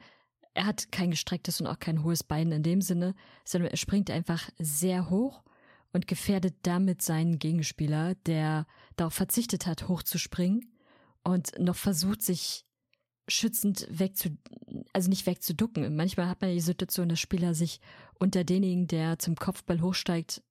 [0.53, 4.11] er hat kein gestrecktes und auch kein hohes Bein in dem Sinne, sondern er springt
[4.11, 5.43] einfach sehr hoch
[5.93, 8.65] und gefährdet damit seinen Gegenspieler, der
[8.97, 10.69] darauf verzichtet hat, hochzuspringen
[11.23, 12.65] und noch versucht, sich
[13.27, 14.29] schützend wegzu,
[14.93, 15.95] also nicht wegzuducken.
[15.95, 17.79] Manchmal hat man die Situation, dass Spieler sich
[18.19, 20.41] unter denjenigen, der zum Kopfball hochsteigt,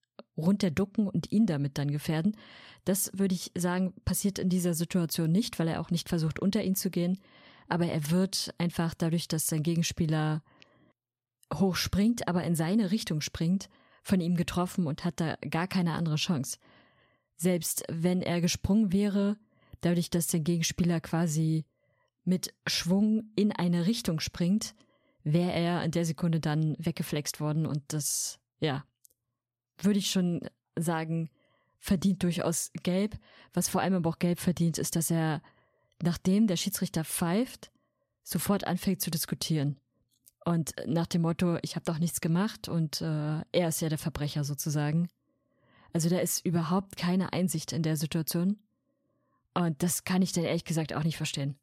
[0.40, 2.36] runterducken und ihn damit dann gefährden.
[2.84, 6.62] Das würde ich sagen, passiert in dieser Situation nicht, weil er auch nicht versucht, unter
[6.62, 7.18] ihn zu gehen.
[7.68, 10.42] Aber er wird einfach dadurch, dass sein Gegenspieler
[11.54, 13.68] hochspringt, aber in seine Richtung springt,
[14.02, 16.58] von ihm getroffen und hat da gar keine andere Chance.
[17.36, 19.36] Selbst wenn er gesprungen wäre,
[19.80, 21.64] dadurch, dass der Gegenspieler quasi
[22.24, 24.74] mit Schwung in eine Richtung springt,
[25.22, 28.84] wäre er in der Sekunde dann weggeflext worden und das, ja,
[29.84, 30.40] würde ich schon
[30.76, 31.30] sagen,
[31.78, 33.18] verdient durchaus gelb.
[33.52, 35.42] Was vor allem aber auch gelb verdient, ist, dass er,
[36.02, 37.70] nachdem der Schiedsrichter pfeift,
[38.22, 39.78] sofort anfängt zu diskutieren.
[40.44, 43.98] Und nach dem Motto, ich habe doch nichts gemacht und äh, er ist ja der
[43.98, 45.08] Verbrecher sozusagen.
[45.92, 48.58] Also da ist überhaupt keine Einsicht in der Situation.
[49.54, 51.58] Und das kann ich dann ehrlich gesagt auch nicht verstehen.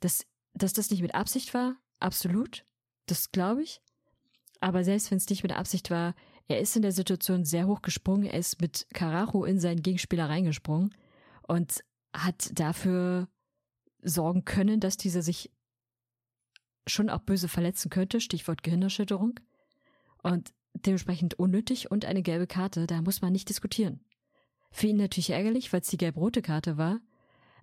[0.00, 0.24] Dass,
[0.54, 2.64] dass das nicht mit Absicht war, absolut.
[3.06, 3.80] Das glaube ich.
[4.60, 6.14] Aber selbst wenn es nicht mit Absicht war,
[6.48, 8.26] er ist in der Situation sehr hoch gesprungen.
[8.26, 10.94] Er ist mit Carajo in seinen Gegenspieler reingesprungen
[11.42, 13.28] und hat dafür
[14.02, 15.50] sorgen können, dass dieser sich
[16.86, 19.40] schon auch böse verletzen könnte, Stichwort Gehirnerschütterung.
[20.22, 24.00] Und dementsprechend unnötig und eine gelbe Karte, da muss man nicht diskutieren.
[24.70, 27.00] Für ihn natürlich ärgerlich, weil es die gelb-rote Karte war,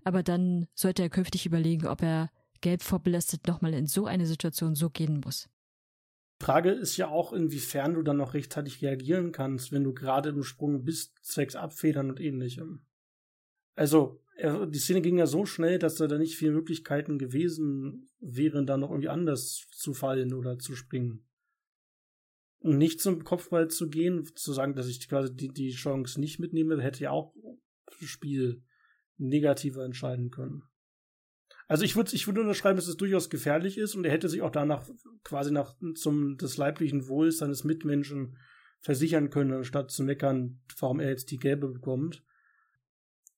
[0.03, 4.75] aber dann sollte er künftig überlegen, ob er gelb vorbelastet nochmal in so eine Situation
[4.75, 5.49] so gehen muss.
[6.41, 10.43] Frage ist ja auch, inwiefern du dann noch rechtzeitig reagieren kannst, wenn du gerade im
[10.43, 12.85] Sprung bist, zwecks Abfedern und ähnlichem.
[13.75, 18.65] Also, er, die Szene ging ja so schnell, dass da nicht viele Möglichkeiten gewesen wären,
[18.65, 21.27] da noch irgendwie anders zu fallen oder zu springen.
[22.59, 26.39] Und nicht zum Kopfball zu gehen, zu sagen, dass ich quasi die, die Chance nicht
[26.39, 27.35] mitnehme, hätte ja auch
[27.85, 28.63] das Spiel
[29.17, 30.63] negativer entscheiden können.
[31.71, 34.41] Also ich würde ich würde unterschreiben, dass es durchaus gefährlich ist und er hätte sich
[34.41, 34.85] auch danach
[35.23, 38.37] quasi nach zum des leiblichen Wohls seines Mitmenschen
[38.81, 42.25] versichern können, anstatt zu meckern, warum er jetzt die gelbe bekommt.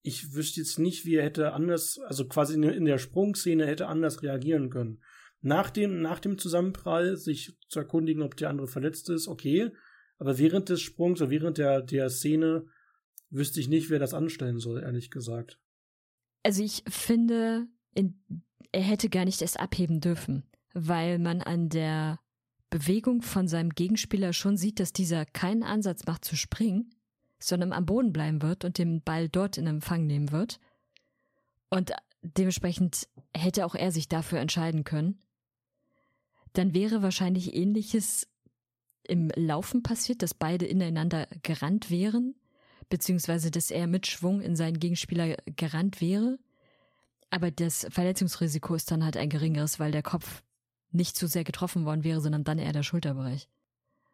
[0.01, 4.23] Ich wüsste jetzt nicht, wie er hätte anders, also quasi in der Sprungszene hätte anders
[4.23, 5.03] reagieren können.
[5.41, 9.69] Nach dem, nach dem Zusammenprall sich zu erkundigen, ob der andere verletzt ist, okay.
[10.17, 12.65] Aber während des Sprungs oder während der, der Szene
[13.29, 15.59] wüsste ich nicht, wer das anstellen soll, ehrlich gesagt.
[16.41, 18.19] Also ich finde, in,
[18.71, 22.19] er hätte gar nicht erst abheben dürfen, weil man an der
[22.69, 26.93] Bewegung von seinem Gegenspieler schon sieht, dass dieser keinen Ansatz macht zu springen,
[27.39, 30.59] sondern am Boden bleiben wird und den Ball dort in Empfang nehmen wird.
[31.69, 35.21] Und dementsprechend hätte auch er sich dafür entscheiden können.
[36.53, 38.27] Dann wäre wahrscheinlich ähnliches
[39.03, 42.35] im Laufen passiert, dass beide ineinander gerannt wären,
[42.89, 46.39] beziehungsweise dass er mit Schwung in seinen Gegenspieler gerannt wäre.
[47.33, 50.43] Aber das Verletzungsrisiko ist dann halt ein geringeres, weil der Kopf
[50.91, 53.49] nicht zu sehr getroffen worden wäre, sondern dann eher der Schulterbereich.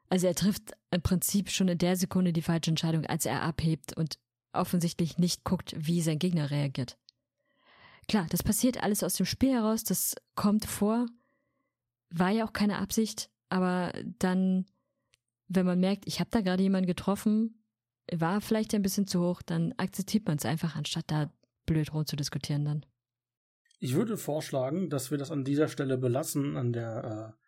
[0.07, 3.97] Also er trifft im Prinzip schon in der Sekunde die falsche Entscheidung, als er abhebt
[3.97, 4.19] und
[4.53, 6.97] offensichtlich nicht guckt, wie sein Gegner reagiert.
[8.07, 11.05] klar, das passiert alles aus dem Spiel heraus, das kommt vor,
[12.09, 14.65] war ja auch keine Absicht, aber dann,
[15.49, 17.61] wenn man merkt, ich habe da gerade jemanden getroffen,
[18.13, 21.29] war vielleicht ein bisschen zu hoch, dann akzeptiert man es einfach, anstatt da
[21.65, 22.85] blöd rum zu diskutieren dann.
[23.79, 27.45] Ich würde vorschlagen, dass wir das an dieser Stelle belassen, an der äh,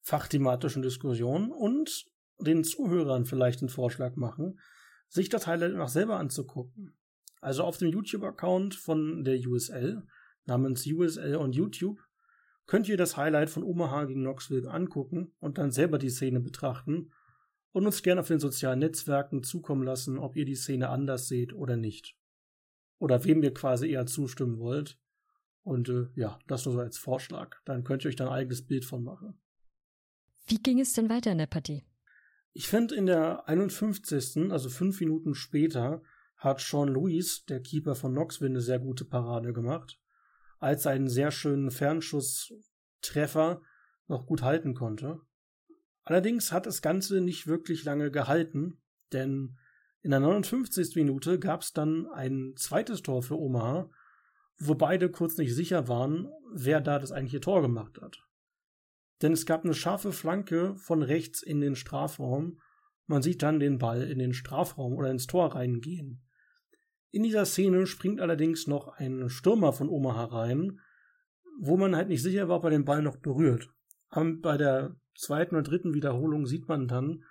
[0.00, 2.06] fachthematischen Diskussion und
[2.38, 4.60] den Zuhörern vielleicht einen Vorschlag machen,
[5.08, 6.96] sich das Highlight noch selber anzugucken.
[7.40, 10.06] Also auf dem YouTube-Account von der USL
[10.44, 11.98] namens USL on YouTube
[12.66, 17.10] könnt ihr das Highlight von Omaha gegen Knoxville angucken und dann selber die Szene betrachten
[17.72, 21.52] und uns gerne auf den sozialen Netzwerken zukommen lassen, ob ihr die Szene anders seht
[21.52, 22.16] oder nicht.
[22.98, 25.01] Oder wem ihr quasi eher zustimmen wollt.
[25.62, 27.56] Und äh, ja, das nur so als Vorschlag.
[27.64, 29.40] Dann könnt ihr euch dann ein eigenes Bild von machen.
[30.46, 31.84] Wie ging es denn weiter in der Partie?
[32.52, 36.02] Ich finde in der 51., also fünf Minuten später,
[36.36, 40.00] hat Sean Lewis, der Keeper von Knoxville, eine sehr gute Parade gemacht,
[40.58, 43.62] als er einen sehr schönen Fernschusstreffer
[44.08, 45.20] noch gut halten konnte.
[46.02, 49.56] Allerdings hat das Ganze nicht wirklich lange gehalten, denn
[50.02, 50.96] in der 59.
[50.96, 53.88] Minute gab es dann ein zweites Tor für Omaha,
[54.58, 58.18] wo beide kurz nicht sicher waren, wer da das eigentliche Tor gemacht hat.
[59.22, 62.60] Denn es gab eine scharfe Flanke von rechts in den Strafraum.
[63.06, 66.22] Man sieht dann den Ball in den Strafraum oder ins Tor reingehen.
[67.10, 70.80] In dieser Szene springt allerdings noch ein Stürmer von Omaha rein,
[71.60, 73.70] wo man halt nicht sicher war, ob er den Ball noch berührt.
[74.08, 77.24] Aber bei der zweiten oder dritten Wiederholung sieht man dann,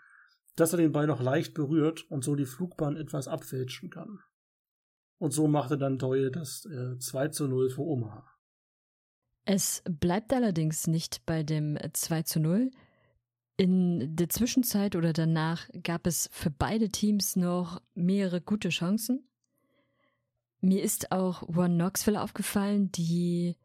[0.56, 4.20] dass er den Ball noch leicht berührt und so die Flugbahn etwas abfälschen kann.
[5.22, 8.26] Und so machte dann Doyle das äh, 2 zu 0 für Omaha.
[9.46, 12.72] Es bleibt allerdings nicht bei dem 2 zu 0.
[13.56, 19.30] In der Zwischenzeit oder danach gab es für beide Teams noch mehrere gute Chancen.
[20.60, 23.58] Mir ist auch One Knoxville aufgefallen, die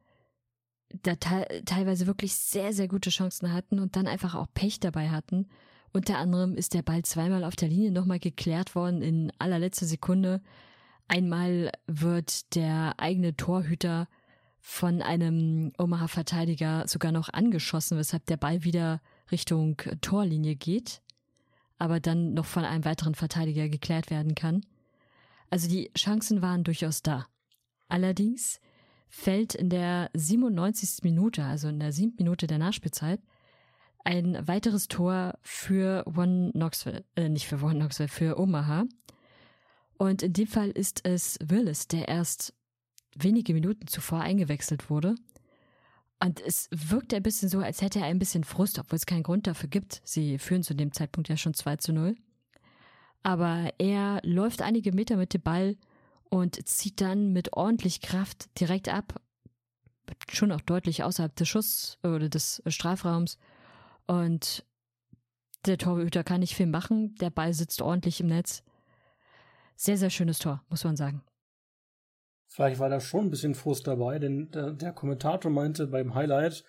[0.91, 5.09] da te teilweise wirklich sehr, sehr gute Chancen hatten und dann einfach auch Pech dabei
[5.09, 5.49] hatten.
[5.95, 10.43] Unter anderem ist der Ball zweimal auf der Linie nochmal geklärt worden in allerletzter Sekunde.
[11.09, 14.09] Einmal wird der eigene Torhüter
[14.61, 21.03] von einem Omaha-Verteidiger sogar noch angeschossen, weshalb der Ball wieder Richtung Torlinie geht,
[21.79, 24.63] aber dann noch von einem weiteren Verteidiger geklärt werden kann.
[25.51, 27.27] Also die Chancen waren durchaus da.
[27.89, 28.61] Allerdings
[29.09, 31.05] fällt in der 97.
[31.05, 33.21] Minute, also in der siebten Minute der Nachspielzeit,
[34.05, 38.85] ein weiteres Tor für One Knoxville, äh, nicht für One Knoxville, für Omaha.
[39.99, 42.53] Und in dem Fall ist es Willis, der erst
[43.17, 45.15] wenige Minuten zuvor eingewechselt wurde.
[46.23, 49.23] Und es wirkt ein bisschen so, als hätte er ein bisschen Frust, obwohl es keinen
[49.23, 50.01] Grund dafür gibt.
[50.05, 52.17] Sie führen zu dem Zeitpunkt ja schon 2 zu 0.
[53.23, 55.77] Aber er läuft einige Meter mit dem Ball
[56.29, 59.21] und zieht dann mit ordentlich Kraft direkt ab,
[60.31, 63.39] schon auch deutlich außerhalb des Schuss oder des Strafraums.
[64.07, 64.65] Und
[65.67, 67.15] der Torhüter kann nicht viel machen.
[67.17, 68.63] Der Ball sitzt ordentlich im Netz.
[69.77, 71.23] Sehr, sehr schönes Tor, muss man sagen.
[72.47, 76.65] Vielleicht war da schon ein bisschen Frust dabei, denn der, der Kommentator meinte beim Highlight,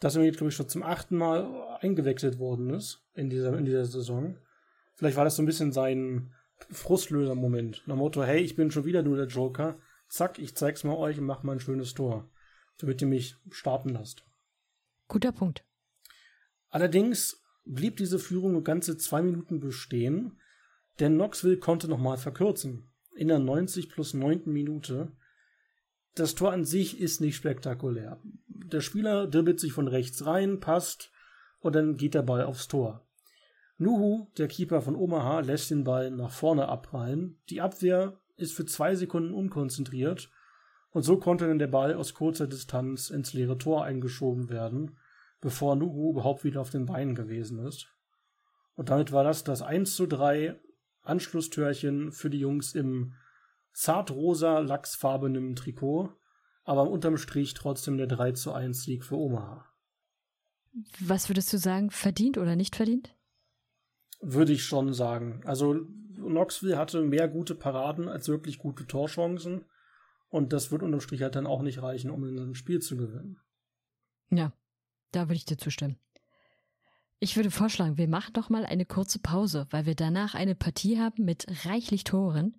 [0.00, 3.64] dass er jetzt, glaube ich, schon zum achten Mal eingewechselt worden ist in dieser, in
[3.64, 4.36] dieser Saison.
[4.94, 6.34] Vielleicht war das so ein bisschen sein
[6.70, 7.84] Frustlöser-Moment.
[7.86, 9.78] Nach Motto, hey, ich bin schon wieder nur der Joker.
[10.08, 12.28] Zack, ich zeig's mal euch und mach mal ein schönes Tor.
[12.78, 14.24] Damit ihr mich starten lasst.
[15.06, 15.64] Guter Punkt.
[16.70, 20.40] Allerdings blieb diese Führung nur ganze zwei Minuten bestehen,
[21.00, 22.90] denn Knoxville konnte nochmal verkürzen.
[23.14, 24.42] In der 90 plus 9.
[24.46, 25.12] Minute.
[26.14, 28.20] Das Tor an sich ist nicht spektakulär.
[28.46, 31.12] Der Spieler dribbelt sich von rechts rein, passt
[31.60, 33.06] und dann geht der Ball aufs Tor.
[33.76, 37.40] Nuhu, der Keeper von Omaha, lässt den Ball nach vorne abprallen.
[37.48, 40.30] Die Abwehr ist für zwei Sekunden unkonzentriert
[40.90, 44.96] und so konnte dann der Ball aus kurzer Distanz ins leere Tor eingeschoben werden,
[45.40, 47.88] bevor Nuhu überhaupt wieder auf den Beinen gewesen ist.
[48.74, 50.58] Und damit war das das 1 zu 3
[51.08, 53.14] Anschlusstörchen für die Jungs im
[53.72, 56.12] zartrosa lachsfarbenen Trikot,
[56.64, 59.64] aber unterm Strich trotzdem der 3 zu 1 Sieg für Omaha.
[61.00, 63.14] Was würdest du sagen, verdient oder nicht verdient?
[64.20, 65.42] Würde ich schon sagen.
[65.44, 69.64] Also Knoxville hatte mehr gute Paraden als wirklich gute Torchancen.
[70.28, 73.40] Und das wird unterm Strich halt dann auch nicht reichen, um ein Spiel zu gewinnen.
[74.30, 74.52] Ja,
[75.12, 75.98] da würde ich dir zustimmen.
[77.20, 81.00] Ich würde vorschlagen, wir machen doch mal eine kurze Pause, weil wir danach eine Partie
[81.00, 82.56] haben mit reichlich Toren,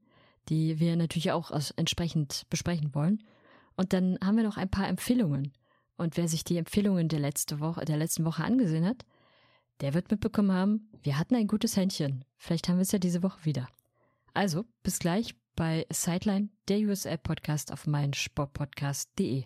[0.50, 3.24] die wir natürlich auch entsprechend besprechen wollen.
[3.78, 5.54] Und dann haben wir noch ein paar Empfehlungen.
[5.96, 9.06] Und wer sich die Empfehlungen der, letzte Woche, der letzten Woche angesehen hat,
[9.80, 12.26] der wird mitbekommen haben, wir hatten ein gutes Händchen.
[12.38, 13.70] Vielleicht haben wir es ja diese Woche wieder.
[14.34, 19.46] Also, bis gleich, bei Sideline, der USL-Podcast auf meinsportpodcast.de.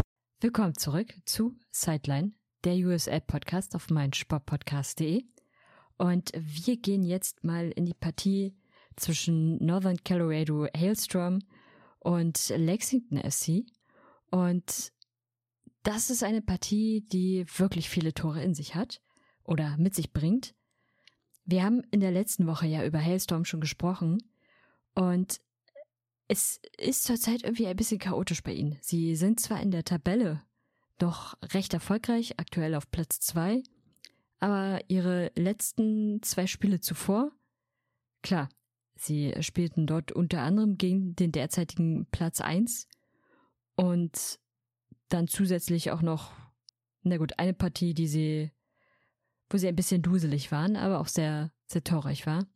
[0.43, 2.31] Willkommen zurück zu Sideline,
[2.63, 5.23] der USL-Podcast auf meinsportpodcast.de.
[5.99, 8.57] Und wir gehen jetzt mal in die Partie
[8.95, 11.43] zwischen Northern Colorado Hailstorm
[11.99, 13.67] und Lexington SC.
[14.31, 14.91] Und
[15.83, 18.99] das ist eine Partie, die wirklich viele Tore in sich hat
[19.43, 20.55] oder mit sich bringt.
[21.45, 24.17] Wir haben in der letzten Woche ja über Hailstorm schon gesprochen
[24.95, 25.39] und
[26.31, 28.77] es ist zurzeit irgendwie ein bisschen chaotisch bei ihnen.
[28.79, 30.41] Sie sind zwar in der Tabelle
[30.97, 33.61] doch recht erfolgreich, aktuell auf Platz zwei,
[34.39, 37.33] aber ihre letzten zwei Spiele zuvor,
[38.21, 38.47] klar,
[38.95, 42.87] sie spielten dort unter anderem gegen den derzeitigen Platz eins
[43.75, 44.39] und
[45.09, 46.31] dann zusätzlich auch noch,
[47.03, 48.51] na gut, eine Partie, die sie,
[49.49, 52.47] wo sie ein bisschen duselig waren, aber auch sehr, sehr torreich war.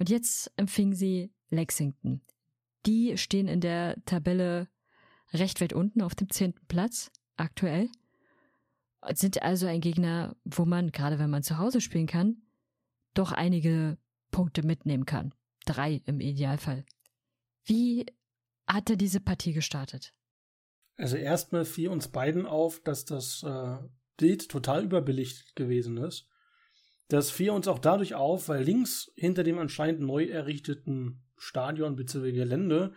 [0.00, 2.20] Und jetzt empfingen sie Lexington.
[2.86, 4.68] Die stehen in der Tabelle
[5.32, 7.88] recht weit unten auf dem zehnten Platz, aktuell.
[9.14, 12.42] Sind also ein Gegner, wo man, gerade wenn man zu Hause spielen kann,
[13.12, 13.98] doch einige
[14.30, 15.34] Punkte mitnehmen kann.
[15.66, 16.84] Drei im Idealfall.
[17.64, 18.06] Wie
[18.66, 20.12] hat er diese Partie gestartet?
[20.96, 23.76] Also erstmal fiel uns beiden auf, dass das äh,
[24.16, 26.28] Bild total überbelichtet gewesen ist.
[27.08, 32.32] Das fiel uns auch dadurch auf, weil links hinter dem anscheinend neu errichteten Stadion bzw.
[32.32, 32.92] Gelände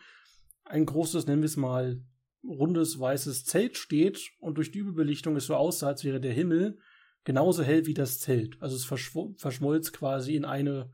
[0.69, 2.01] ein großes, nennen wir es mal,
[2.43, 6.79] rundes weißes Zelt steht und durch die Überbelichtung es so aussah, als wäre der Himmel
[7.23, 8.61] genauso hell wie das Zelt.
[8.61, 10.91] Also es verschmolz quasi in eine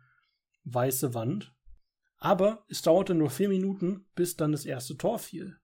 [0.64, 1.54] weiße Wand.
[2.18, 5.58] Aber es dauerte nur vier Minuten, bis dann das erste Tor fiel.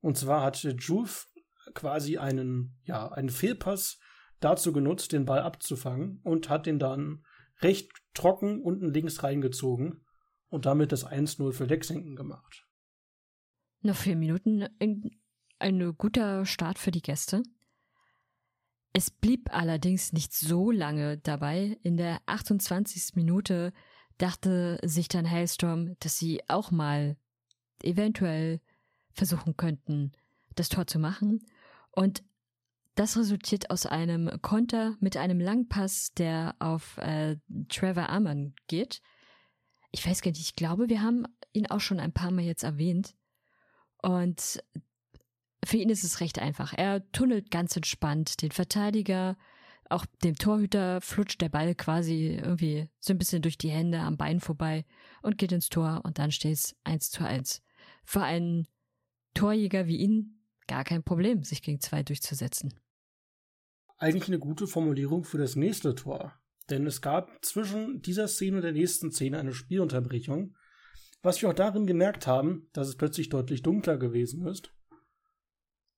[0.00, 1.26] Und zwar hat Juve
[1.74, 4.00] quasi einen, ja, einen Fehlpass
[4.40, 7.24] dazu genutzt, den Ball abzufangen und hat den dann
[7.60, 10.04] recht trocken unten links reingezogen
[10.52, 12.66] und damit das 1-0 für Lexington gemacht.
[13.80, 14.68] Noch vier Minuten,
[15.58, 17.42] ein guter Start für die Gäste.
[18.92, 21.78] Es blieb allerdings nicht so lange dabei.
[21.82, 23.14] In der 28.
[23.14, 23.72] Minute
[24.18, 27.16] dachte sich dann Hailstorm, dass sie auch mal
[27.82, 28.60] eventuell
[29.14, 30.12] versuchen könnten,
[30.54, 31.46] das Tor zu machen.
[31.92, 32.22] Und
[32.94, 37.38] das resultiert aus einem Konter mit einem Langpass, der auf äh,
[37.70, 39.00] Trevor Arman geht.
[39.92, 42.64] Ich weiß gar nicht, ich glaube, wir haben ihn auch schon ein paar Mal jetzt
[42.64, 43.14] erwähnt.
[44.02, 44.62] Und
[45.64, 46.72] für ihn ist es recht einfach.
[46.76, 49.36] Er tunnelt ganz entspannt den Verteidiger,
[49.88, 54.16] auch dem Torhüter flutscht der Ball quasi irgendwie so ein bisschen durch die Hände am
[54.16, 54.84] Bein vorbei
[55.22, 57.62] und geht ins Tor und dann steht es 1 zu 1.
[58.04, 58.66] Für einen
[59.34, 62.74] Torjäger wie ihn gar kein Problem, sich gegen zwei durchzusetzen.
[63.98, 66.32] Eigentlich eine gute Formulierung für das nächste Tor.
[66.70, 70.56] Denn es gab zwischen dieser Szene und der nächsten Szene eine Spielunterbrechung,
[71.22, 74.72] was wir auch darin gemerkt haben, dass es plötzlich deutlich dunkler gewesen ist.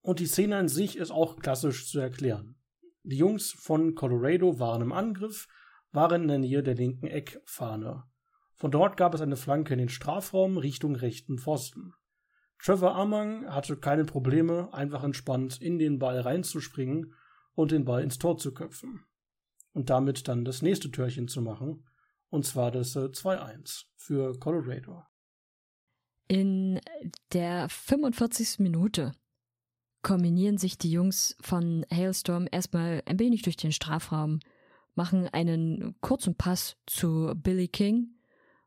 [0.01, 2.57] Und die Szene an sich ist auch klassisch zu erklären.
[3.05, 5.49] Die Jungs von Colorado waren im Angriff,
[5.93, 8.05] waren in der Nähe der linken Eckfahne.
[8.55, 11.95] Von dort gab es eine Flanke in den Strafraum Richtung rechten Pfosten.
[12.59, 17.15] Trevor Amang hatte keine Probleme, einfach entspannt in den Ball reinzuspringen
[17.55, 19.05] und den Ball ins Tor zu köpfen.
[19.75, 21.85] Und damit dann das nächste Türchen zu machen,
[22.31, 25.05] und zwar das 2-1 äh, für Colorado.
[26.27, 26.81] In
[27.33, 28.61] der 45.
[28.61, 29.12] Minute
[30.03, 34.41] kombinieren sich die Jungs von Hailstorm erstmal ein wenig durch den Strafraum,
[34.95, 38.14] machen einen kurzen Pass zu Billy King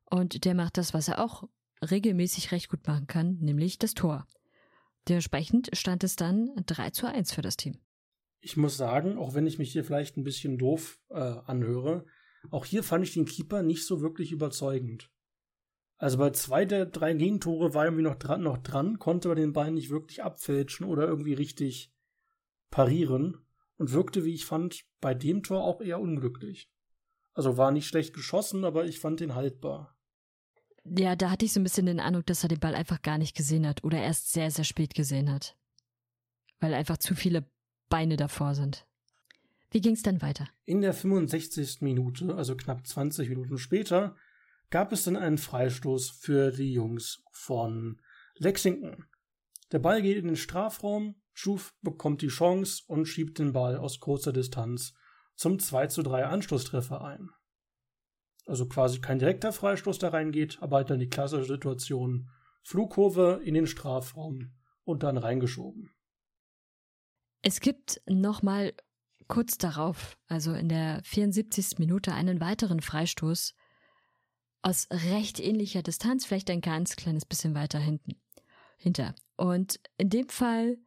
[0.05, 1.43] und der macht das, was er auch
[1.81, 4.27] regelmäßig recht gut machen kann, nämlich das Tor.
[5.07, 7.77] Dementsprechend stand es dann 3 zu 1 für das Team.
[8.39, 12.05] Ich muss sagen, auch wenn ich mich hier vielleicht ein bisschen doof äh, anhöre,
[12.51, 15.11] auch hier fand ich den Keeper nicht so wirklich überzeugend.
[15.97, 19.53] Also bei zwei der drei Gegentore war irgendwie noch dran, noch dran, konnte aber den
[19.53, 21.91] Bein nicht wirklich abfälschen oder irgendwie richtig
[22.69, 23.45] parieren
[23.77, 26.69] und wirkte, wie ich fand, bei dem Tor auch eher unglücklich.
[27.33, 29.95] Also war nicht schlecht geschossen, aber ich fand den haltbar.
[30.85, 33.17] Ja, da hatte ich so ein bisschen den Eindruck, dass er den Ball einfach gar
[33.17, 35.57] nicht gesehen hat oder erst sehr, sehr spät gesehen hat.
[36.59, 37.49] Weil einfach zu viele
[37.89, 38.85] Beine davor sind.
[39.71, 40.47] Wie ging es dann weiter?
[40.65, 41.81] In der 65.
[41.81, 44.15] Minute, also knapp 20 Minuten später,
[44.69, 48.01] gab es dann einen Freistoß für die Jungs von
[48.35, 49.05] Lexington.
[49.71, 53.99] Der Ball geht in den Strafraum, Schuf bekommt die Chance und schiebt den Ball aus
[53.99, 54.95] kurzer Distanz
[55.35, 57.29] zum 2 zu 3 Anschlusstreffer ein.
[58.47, 62.31] Also quasi kein direkter Freistoß da reingeht, aber halt dann die klassische Situation.
[62.63, 64.51] Flugkurve in den Strafraum
[64.83, 65.91] und dann reingeschoben.
[67.41, 68.73] Es gibt nochmal
[69.27, 71.79] kurz darauf, also in der 74.
[71.79, 73.53] Minute, einen weiteren Freistoß
[74.61, 78.19] aus recht ähnlicher Distanz, vielleicht ein ganz kleines bisschen weiter hinten,
[78.77, 79.15] hinter.
[79.35, 80.77] Und in dem Fall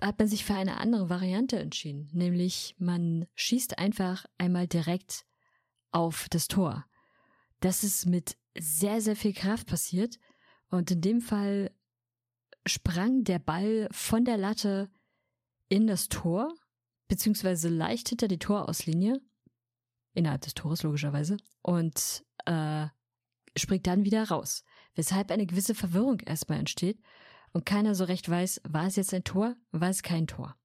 [0.00, 5.24] hat man sich für eine andere Variante entschieden, nämlich man schießt einfach einmal direkt
[5.90, 6.84] auf das Tor.
[7.60, 10.18] Das ist mit sehr, sehr viel Kraft passiert
[10.68, 11.70] und in dem Fall
[12.66, 14.90] sprang der Ball von der Latte
[15.68, 16.54] in das Tor,
[17.08, 19.20] beziehungsweise leicht hinter die Torauslinie,
[20.14, 22.86] innerhalb des Tores logischerweise, und äh,
[23.56, 24.64] springt dann wieder raus,
[24.94, 27.00] weshalb eine gewisse Verwirrung erstmal entsteht
[27.52, 30.56] und keiner so recht weiß, war es jetzt ein Tor, war es kein Tor.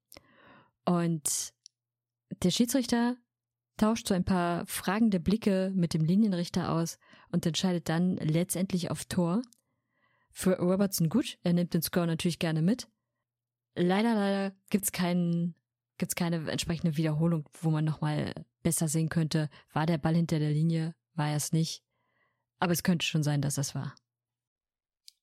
[0.84, 1.52] Und
[2.42, 3.16] der Schiedsrichter
[3.76, 6.98] tauscht so ein paar fragende Blicke mit dem Linienrichter aus
[7.30, 9.42] und entscheidet dann letztendlich auf Tor.
[10.30, 12.88] Für Robertson gut, er nimmt den Score natürlich gerne mit.
[13.74, 15.54] Leider, leider gibt's keinen,
[15.98, 20.50] gibt's keine entsprechende Wiederholung, wo man nochmal besser sehen könnte, war der Ball hinter der
[20.50, 21.82] Linie, war er es nicht.
[22.58, 23.94] Aber es könnte schon sein, dass das war.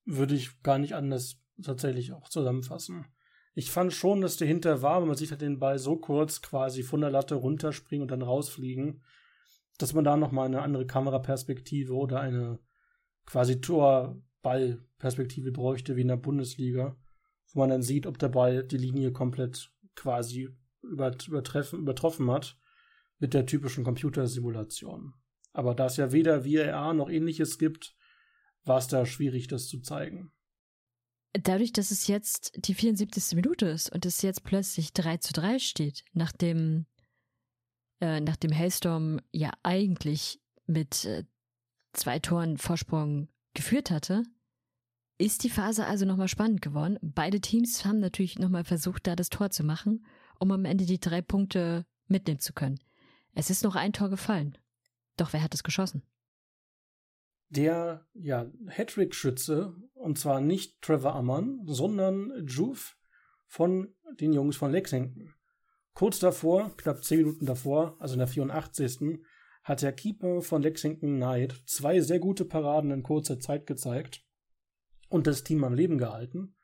[0.04, 3.06] Würde ich gar nicht anders tatsächlich auch zusammenfassen.
[3.54, 6.40] Ich fand schon, dass der hinter war, aber man sieht halt den Ball so kurz
[6.40, 9.02] quasi von der Latte runterspringen und dann rausfliegen,
[9.78, 12.58] dass man da nochmal eine andere Kameraperspektive oder eine
[13.26, 16.96] quasi Torballperspektive bräuchte wie in der Bundesliga,
[17.52, 20.48] wo man dann sieht, ob der Ball die Linie komplett quasi
[20.82, 22.58] übertreffen, übertroffen hat
[23.18, 25.14] mit der typischen Computersimulation.
[25.52, 27.94] Aber da es ja weder VAR noch ähnliches gibt,
[28.64, 30.32] war es da schwierig, das zu zeigen
[31.32, 33.36] dadurch, dass es jetzt die 74.
[33.36, 36.86] Minute ist und es jetzt plötzlich 3 zu 3 steht, nachdem,
[38.00, 41.24] äh, nachdem Hailstorm ja eigentlich mit äh,
[41.92, 44.22] zwei Toren Vorsprung geführt hatte,
[45.20, 46.98] ist die Phase also nochmal spannend geworden.
[47.02, 50.04] Beide Teams haben natürlich nochmal versucht, da das Tor zu machen,
[50.38, 52.80] um am Ende die drei Punkte mitnehmen zu können.
[53.34, 54.56] Es ist noch ein Tor gefallen.
[55.16, 56.02] Doch wer hat es geschossen?
[57.50, 62.94] der ja, Hattrick-Schütze, und zwar nicht Trevor Ammann, sondern Juve
[63.46, 65.34] von den Jungs von Lexington.
[65.92, 69.20] Kurz davor, knapp 10 Minuten davor, also in der 84.
[69.64, 74.24] hat der Keeper von Lexington Knight zwei sehr gute Paraden in kurzer Zeit gezeigt
[75.10, 76.56] und das Team am Leben gehalten.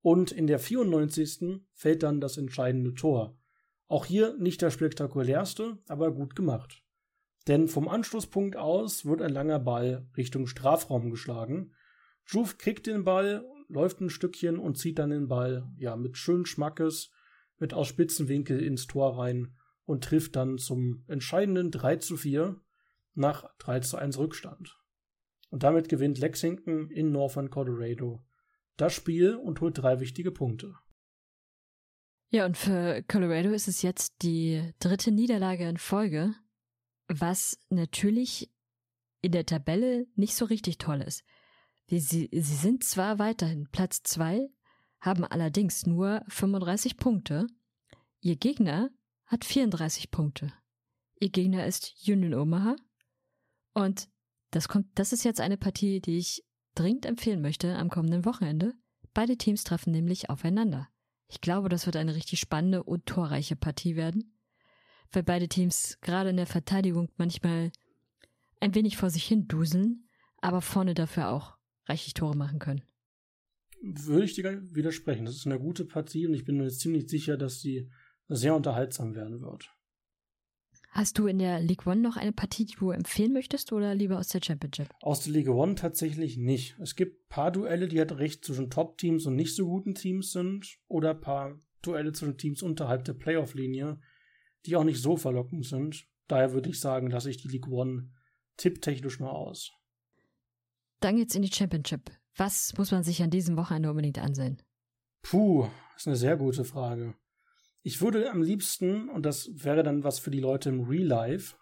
[0.00, 1.60] Und in der 94.
[1.72, 3.38] fällt dann das entscheidende Tor.
[3.86, 6.82] Auch hier nicht der spektakulärste, aber gut gemacht.
[7.46, 11.72] Denn vom Anschlusspunkt aus wird ein langer Ball Richtung Strafraum geschlagen.
[12.26, 16.44] Juve kriegt den Ball, läuft ein Stückchen und zieht dann den Ball, ja, mit schön
[16.44, 17.12] Schmackes,
[17.58, 19.54] mit aus Spitzenwinkel ins Tor rein
[19.84, 22.60] und trifft dann zum entscheidenden 3 zu 4
[23.14, 24.76] nach 3 zu 1 Rückstand.
[25.56, 28.22] Und damit gewinnt Lexington in Northern Colorado
[28.76, 30.74] das Spiel und holt drei wichtige Punkte.
[32.28, 36.34] Ja, und für Colorado ist es jetzt die dritte Niederlage in Folge
[37.08, 38.52] was natürlich
[39.22, 41.24] in der Tabelle nicht so richtig toll ist.
[41.88, 44.48] Sie, sie sind zwar weiterhin Platz zwei,
[45.00, 47.46] haben allerdings nur 35 Punkte.
[48.20, 48.90] Ihr Gegner
[49.24, 50.52] hat 34 Punkte.
[51.20, 52.76] Ihr Gegner ist Union Omaha.
[53.72, 54.08] Und
[54.56, 56.44] das kommt, das ist jetzt eine Partie, die ich
[56.74, 58.74] dringend empfehlen möchte am kommenden Wochenende.
[59.14, 60.88] Beide Teams treffen nämlich aufeinander.
[61.28, 64.36] Ich glaube, das wird eine richtig spannende und torreiche Partie werden
[65.12, 67.70] weil beide Teams gerade in der Verteidigung manchmal
[68.60, 72.82] ein wenig vor sich hin duseln, aber vorne dafür auch reichlich Tore machen können.
[73.82, 75.26] Würde ich dir widersprechen.
[75.26, 77.90] Das ist eine gute Partie und ich bin mir ziemlich sicher, dass sie
[78.28, 79.70] sehr unterhaltsam werden wird.
[80.96, 84.18] Hast du in der League One noch eine Partie, die du empfehlen möchtest oder lieber
[84.18, 84.88] aus der Championship?
[85.02, 86.78] Aus der League One tatsächlich nicht.
[86.78, 90.32] Es gibt ein paar Duelle, die halt recht zwischen Top-Teams und nicht so guten Teams
[90.32, 94.00] sind oder ein paar Duelle zwischen Teams unterhalb der Playoff-Linie,
[94.64, 96.08] die auch nicht so verlockend sind.
[96.28, 98.10] Daher würde ich sagen, lasse ich die League One
[98.56, 99.72] tipptechnisch mal aus.
[101.00, 102.10] Dann geht's in die Championship.
[102.36, 104.62] Was muss man sich an diesem Wochenende unbedingt ansehen?
[105.20, 107.12] Puh, ist eine sehr gute Frage.
[107.86, 111.54] Ich würde am liebsten, und das wäre dann was für die Leute im Real Life,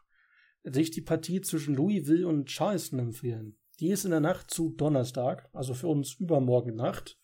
[0.63, 3.59] sich die Partie zwischen Louisville und Charleston empfehlen.
[3.79, 7.21] Die ist in der Nacht zu Donnerstag, also für uns übermorgen Nacht.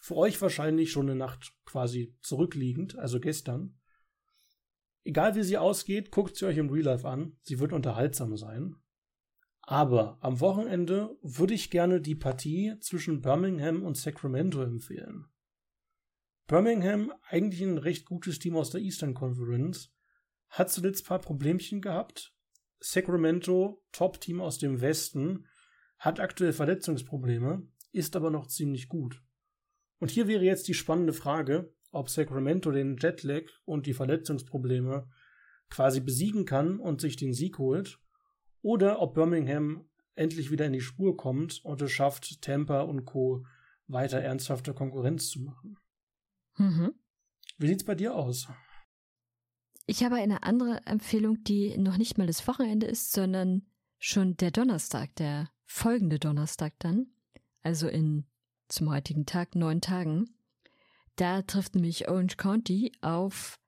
[0.00, 3.80] Für euch wahrscheinlich schon eine Nacht quasi zurückliegend, also gestern.
[5.02, 7.36] Egal wie sie ausgeht, guckt sie euch im Real Life an.
[7.42, 8.76] Sie wird unterhaltsam sein.
[9.62, 15.26] Aber am Wochenende würde ich gerne die Partie zwischen Birmingham und Sacramento empfehlen.
[16.46, 19.92] Birmingham, eigentlich ein recht gutes Team aus der Eastern Conference,
[20.48, 22.32] hat zuletzt ein paar Problemchen gehabt.
[22.78, 25.48] Sacramento, Top-Team aus dem Westen,
[25.98, 29.22] hat aktuell Verletzungsprobleme, ist aber noch ziemlich gut.
[29.98, 35.08] Und hier wäre jetzt die spannende Frage, ob Sacramento den Jetlag und die Verletzungsprobleme
[35.68, 37.98] quasi besiegen kann und sich den Sieg holt,
[38.62, 43.44] oder ob Birmingham endlich wieder in die Spur kommt und es schafft, Tampa und Co.
[43.88, 45.76] weiter ernsthafte Konkurrenz zu machen.
[46.56, 46.94] Mhm.
[47.58, 48.48] Wie sieht's bei dir aus?
[49.86, 53.66] Ich habe eine andere Empfehlung, die noch nicht mal das Wochenende ist, sondern
[53.98, 57.06] schon der Donnerstag, der folgende Donnerstag dann,
[57.62, 58.26] also in
[58.68, 60.34] zum heutigen Tag neun Tagen.
[61.14, 63.58] Da trifft nämlich Orange County auf,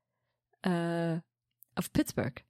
[0.63, 1.21] äh,
[1.75, 2.45] auf Pittsburgh.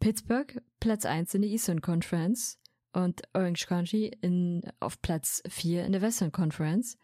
[0.00, 2.58] Pittsburgh Platz 1 in der Eastern Conference
[2.92, 6.96] und Orange County in, auf Platz 4 in der Western Conference.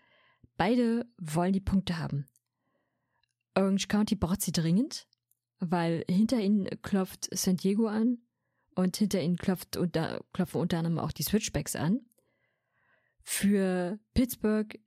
[0.56, 2.26] Beide wollen die Punkte haben.
[3.56, 5.08] Orange County braucht sie dringend,
[5.58, 8.18] weil hinter ihnen klopft San Diego an
[8.74, 12.00] und hinter ihnen klopft unter, klopfen unter anderem auch die Switchbacks an.
[13.22, 14.78] Für Pittsburgh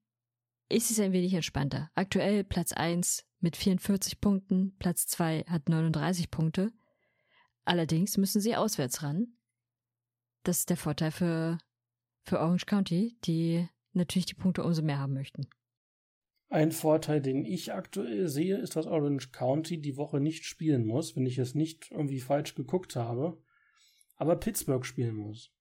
[0.70, 1.90] ist es ein wenig entspannter.
[1.96, 6.72] Aktuell Platz 1 mit 44 Punkten, Platz 2 hat 39 Punkte.
[7.66, 9.34] Allerdings müssen sie auswärts ran.
[10.44, 11.58] Das ist der Vorteil für,
[12.24, 15.48] für Orange County, die natürlich die Punkte umso mehr haben möchten.
[16.52, 21.16] Ein Vorteil, den ich aktuell sehe, ist, dass Orange County die Woche nicht spielen muss,
[21.16, 23.39] wenn ich es nicht irgendwie falsch geguckt habe,
[24.16, 25.52] aber Pittsburgh spielen muss.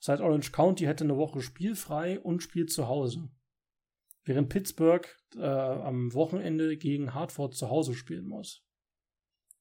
[0.00, 3.30] Das heißt, Orange County hätte eine Woche spielfrei und spielt zu Hause.
[4.24, 5.06] Während Pittsburgh
[5.36, 8.64] äh, am Wochenende gegen Hartford zu Hause spielen muss.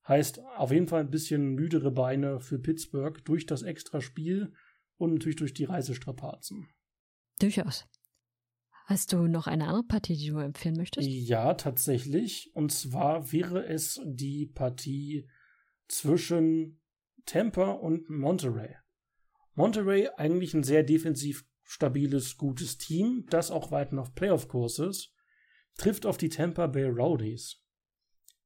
[0.07, 4.53] Heißt auf jeden Fall ein bisschen müdere Beine für Pittsburgh durch das extra Spiel
[4.97, 6.67] und natürlich durch die Reisestrapazen.
[7.39, 7.87] Durchaus.
[8.85, 11.07] Hast du noch eine andere Partie, die du empfehlen möchtest?
[11.07, 12.51] Ja, tatsächlich.
[12.53, 15.29] Und zwar wäre es die Partie
[15.87, 16.81] zwischen
[17.25, 18.75] Tampa und Monterey.
[19.55, 25.13] Monterey eigentlich ein sehr defensiv stabiles, gutes Team, das auch weiter auf Playoff-Kurs ist,
[25.77, 27.61] trifft auf die Tampa Bay Rowdies.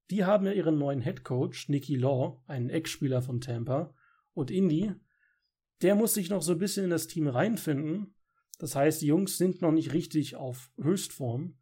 [0.09, 3.93] Die haben ja ihren neuen Head Coach, Nicky Law, einen Ex-Spieler von Tampa,
[4.33, 4.93] und Indy.
[5.81, 8.15] Der muss sich noch so ein bisschen in das Team reinfinden.
[8.57, 11.57] Das heißt, die Jungs sind noch nicht richtig auf Höchstform,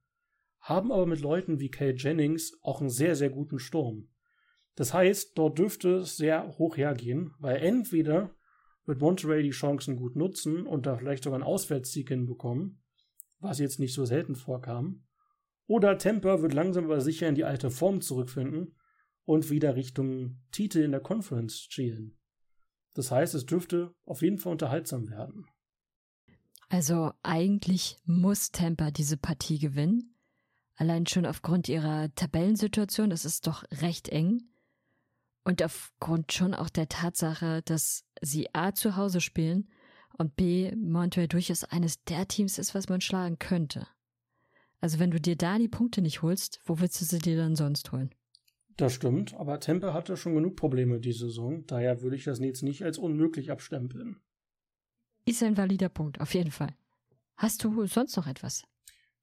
[0.59, 4.09] haben aber mit Leuten wie Kay Jennings auch einen sehr, sehr guten Sturm.
[4.75, 8.35] Das heißt, dort dürfte es sehr hoch hergehen, weil entweder
[8.85, 12.83] wird Monterey die Chancen gut nutzen und da vielleicht sogar einen Auswärtssieg hinbekommen,
[13.39, 15.05] was jetzt nicht so selten vorkam,
[15.67, 18.75] oder Tampa wird langsam aber sicher in die alte Form zurückfinden
[19.23, 22.19] und wieder Richtung Titel in der Conference schielen.
[22.93, 25.47] Das heißt, es dürfte auf jeden Fall unterhaltsam werden.
[26.69, 30.15] Also eigentlich muss Tampa diese Partie gewinnen.
[30.75, 34.43] Allein schon aufgrund ihrer Tabellensituation, das ist doch recht eng.
[35.43, 39.69] Und aufgrund schon auch der Tatsache, dass sie A zu Hause spielen
[40.17, 43.87] und B Monterey durchaus eines der Teams ist, was man schlagen könnte.
[44.81, 47.55] Also wenn du dir da die Punkte nicht holst, wo willst du sie dir dann
[47.55, 48.13] sonst holen?
[48.77, 52.61] Das stimmt, aber Tempe hatte schon genug Probleme diese Saison, daher würde ich das jetzt
[52.61, 54.17] nicht als unmöglich abstempeln.
[55.25, 56.75] Ist ein valider Punkt, auf jeden Fall.
[57.35, 58.63] Hast du sonst noch etwas?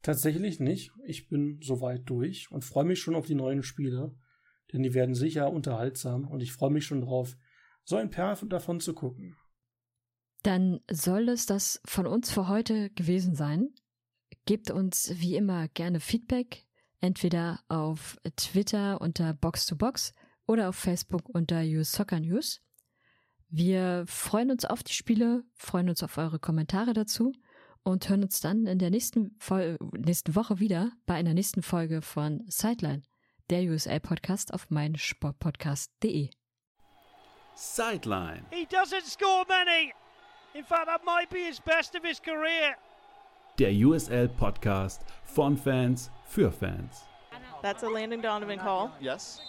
[0.02, 0.90] Tatsächlich nicht.
[1.06, 4.14] Ich bin soweit durch und freue mich schon auf die neuen Spiele,
[4.72, 7.36] denn die werden sicher unterhaltsam und ich freue mich schon drauf,
[7.84, 9.36] so ein paar davon zu gucken.
[10.42, 13.72] Dann soll es das von uns für heute gewesen sein.
[14.44, 16.66] Gebt uns wie immer gerne Feedback,
[16.98, 20.14] entweder auf Twitter unter Box2Box
[20.46, 22.60] oder auf Facebook unter Use Soccer News.
[23.54, 27.34] Wir freuen uns auf die Spiele, freuen uns auf eure Kommentare dazu
[27.82, 32.00] und hören uns dann in der nächsten, Vol nächsten Woche wieder bei einer nächsten Folge
[32.00, 33.02] von Sideline,
[33.50, 36.30] der USA-Podcast auf meinsportpodcast.de.
[37.54, 38.46] Sideline.
[38.50, 39.92] He doesn't score many.
[40.54, 42.78] In fact, that might be his best of his career.
[43.58, 47.02] Der USL Podcast von Fans für Fans.
[47.60, 48.92] That's a Landon Donovan call.
[48.98, 49.42] Yes.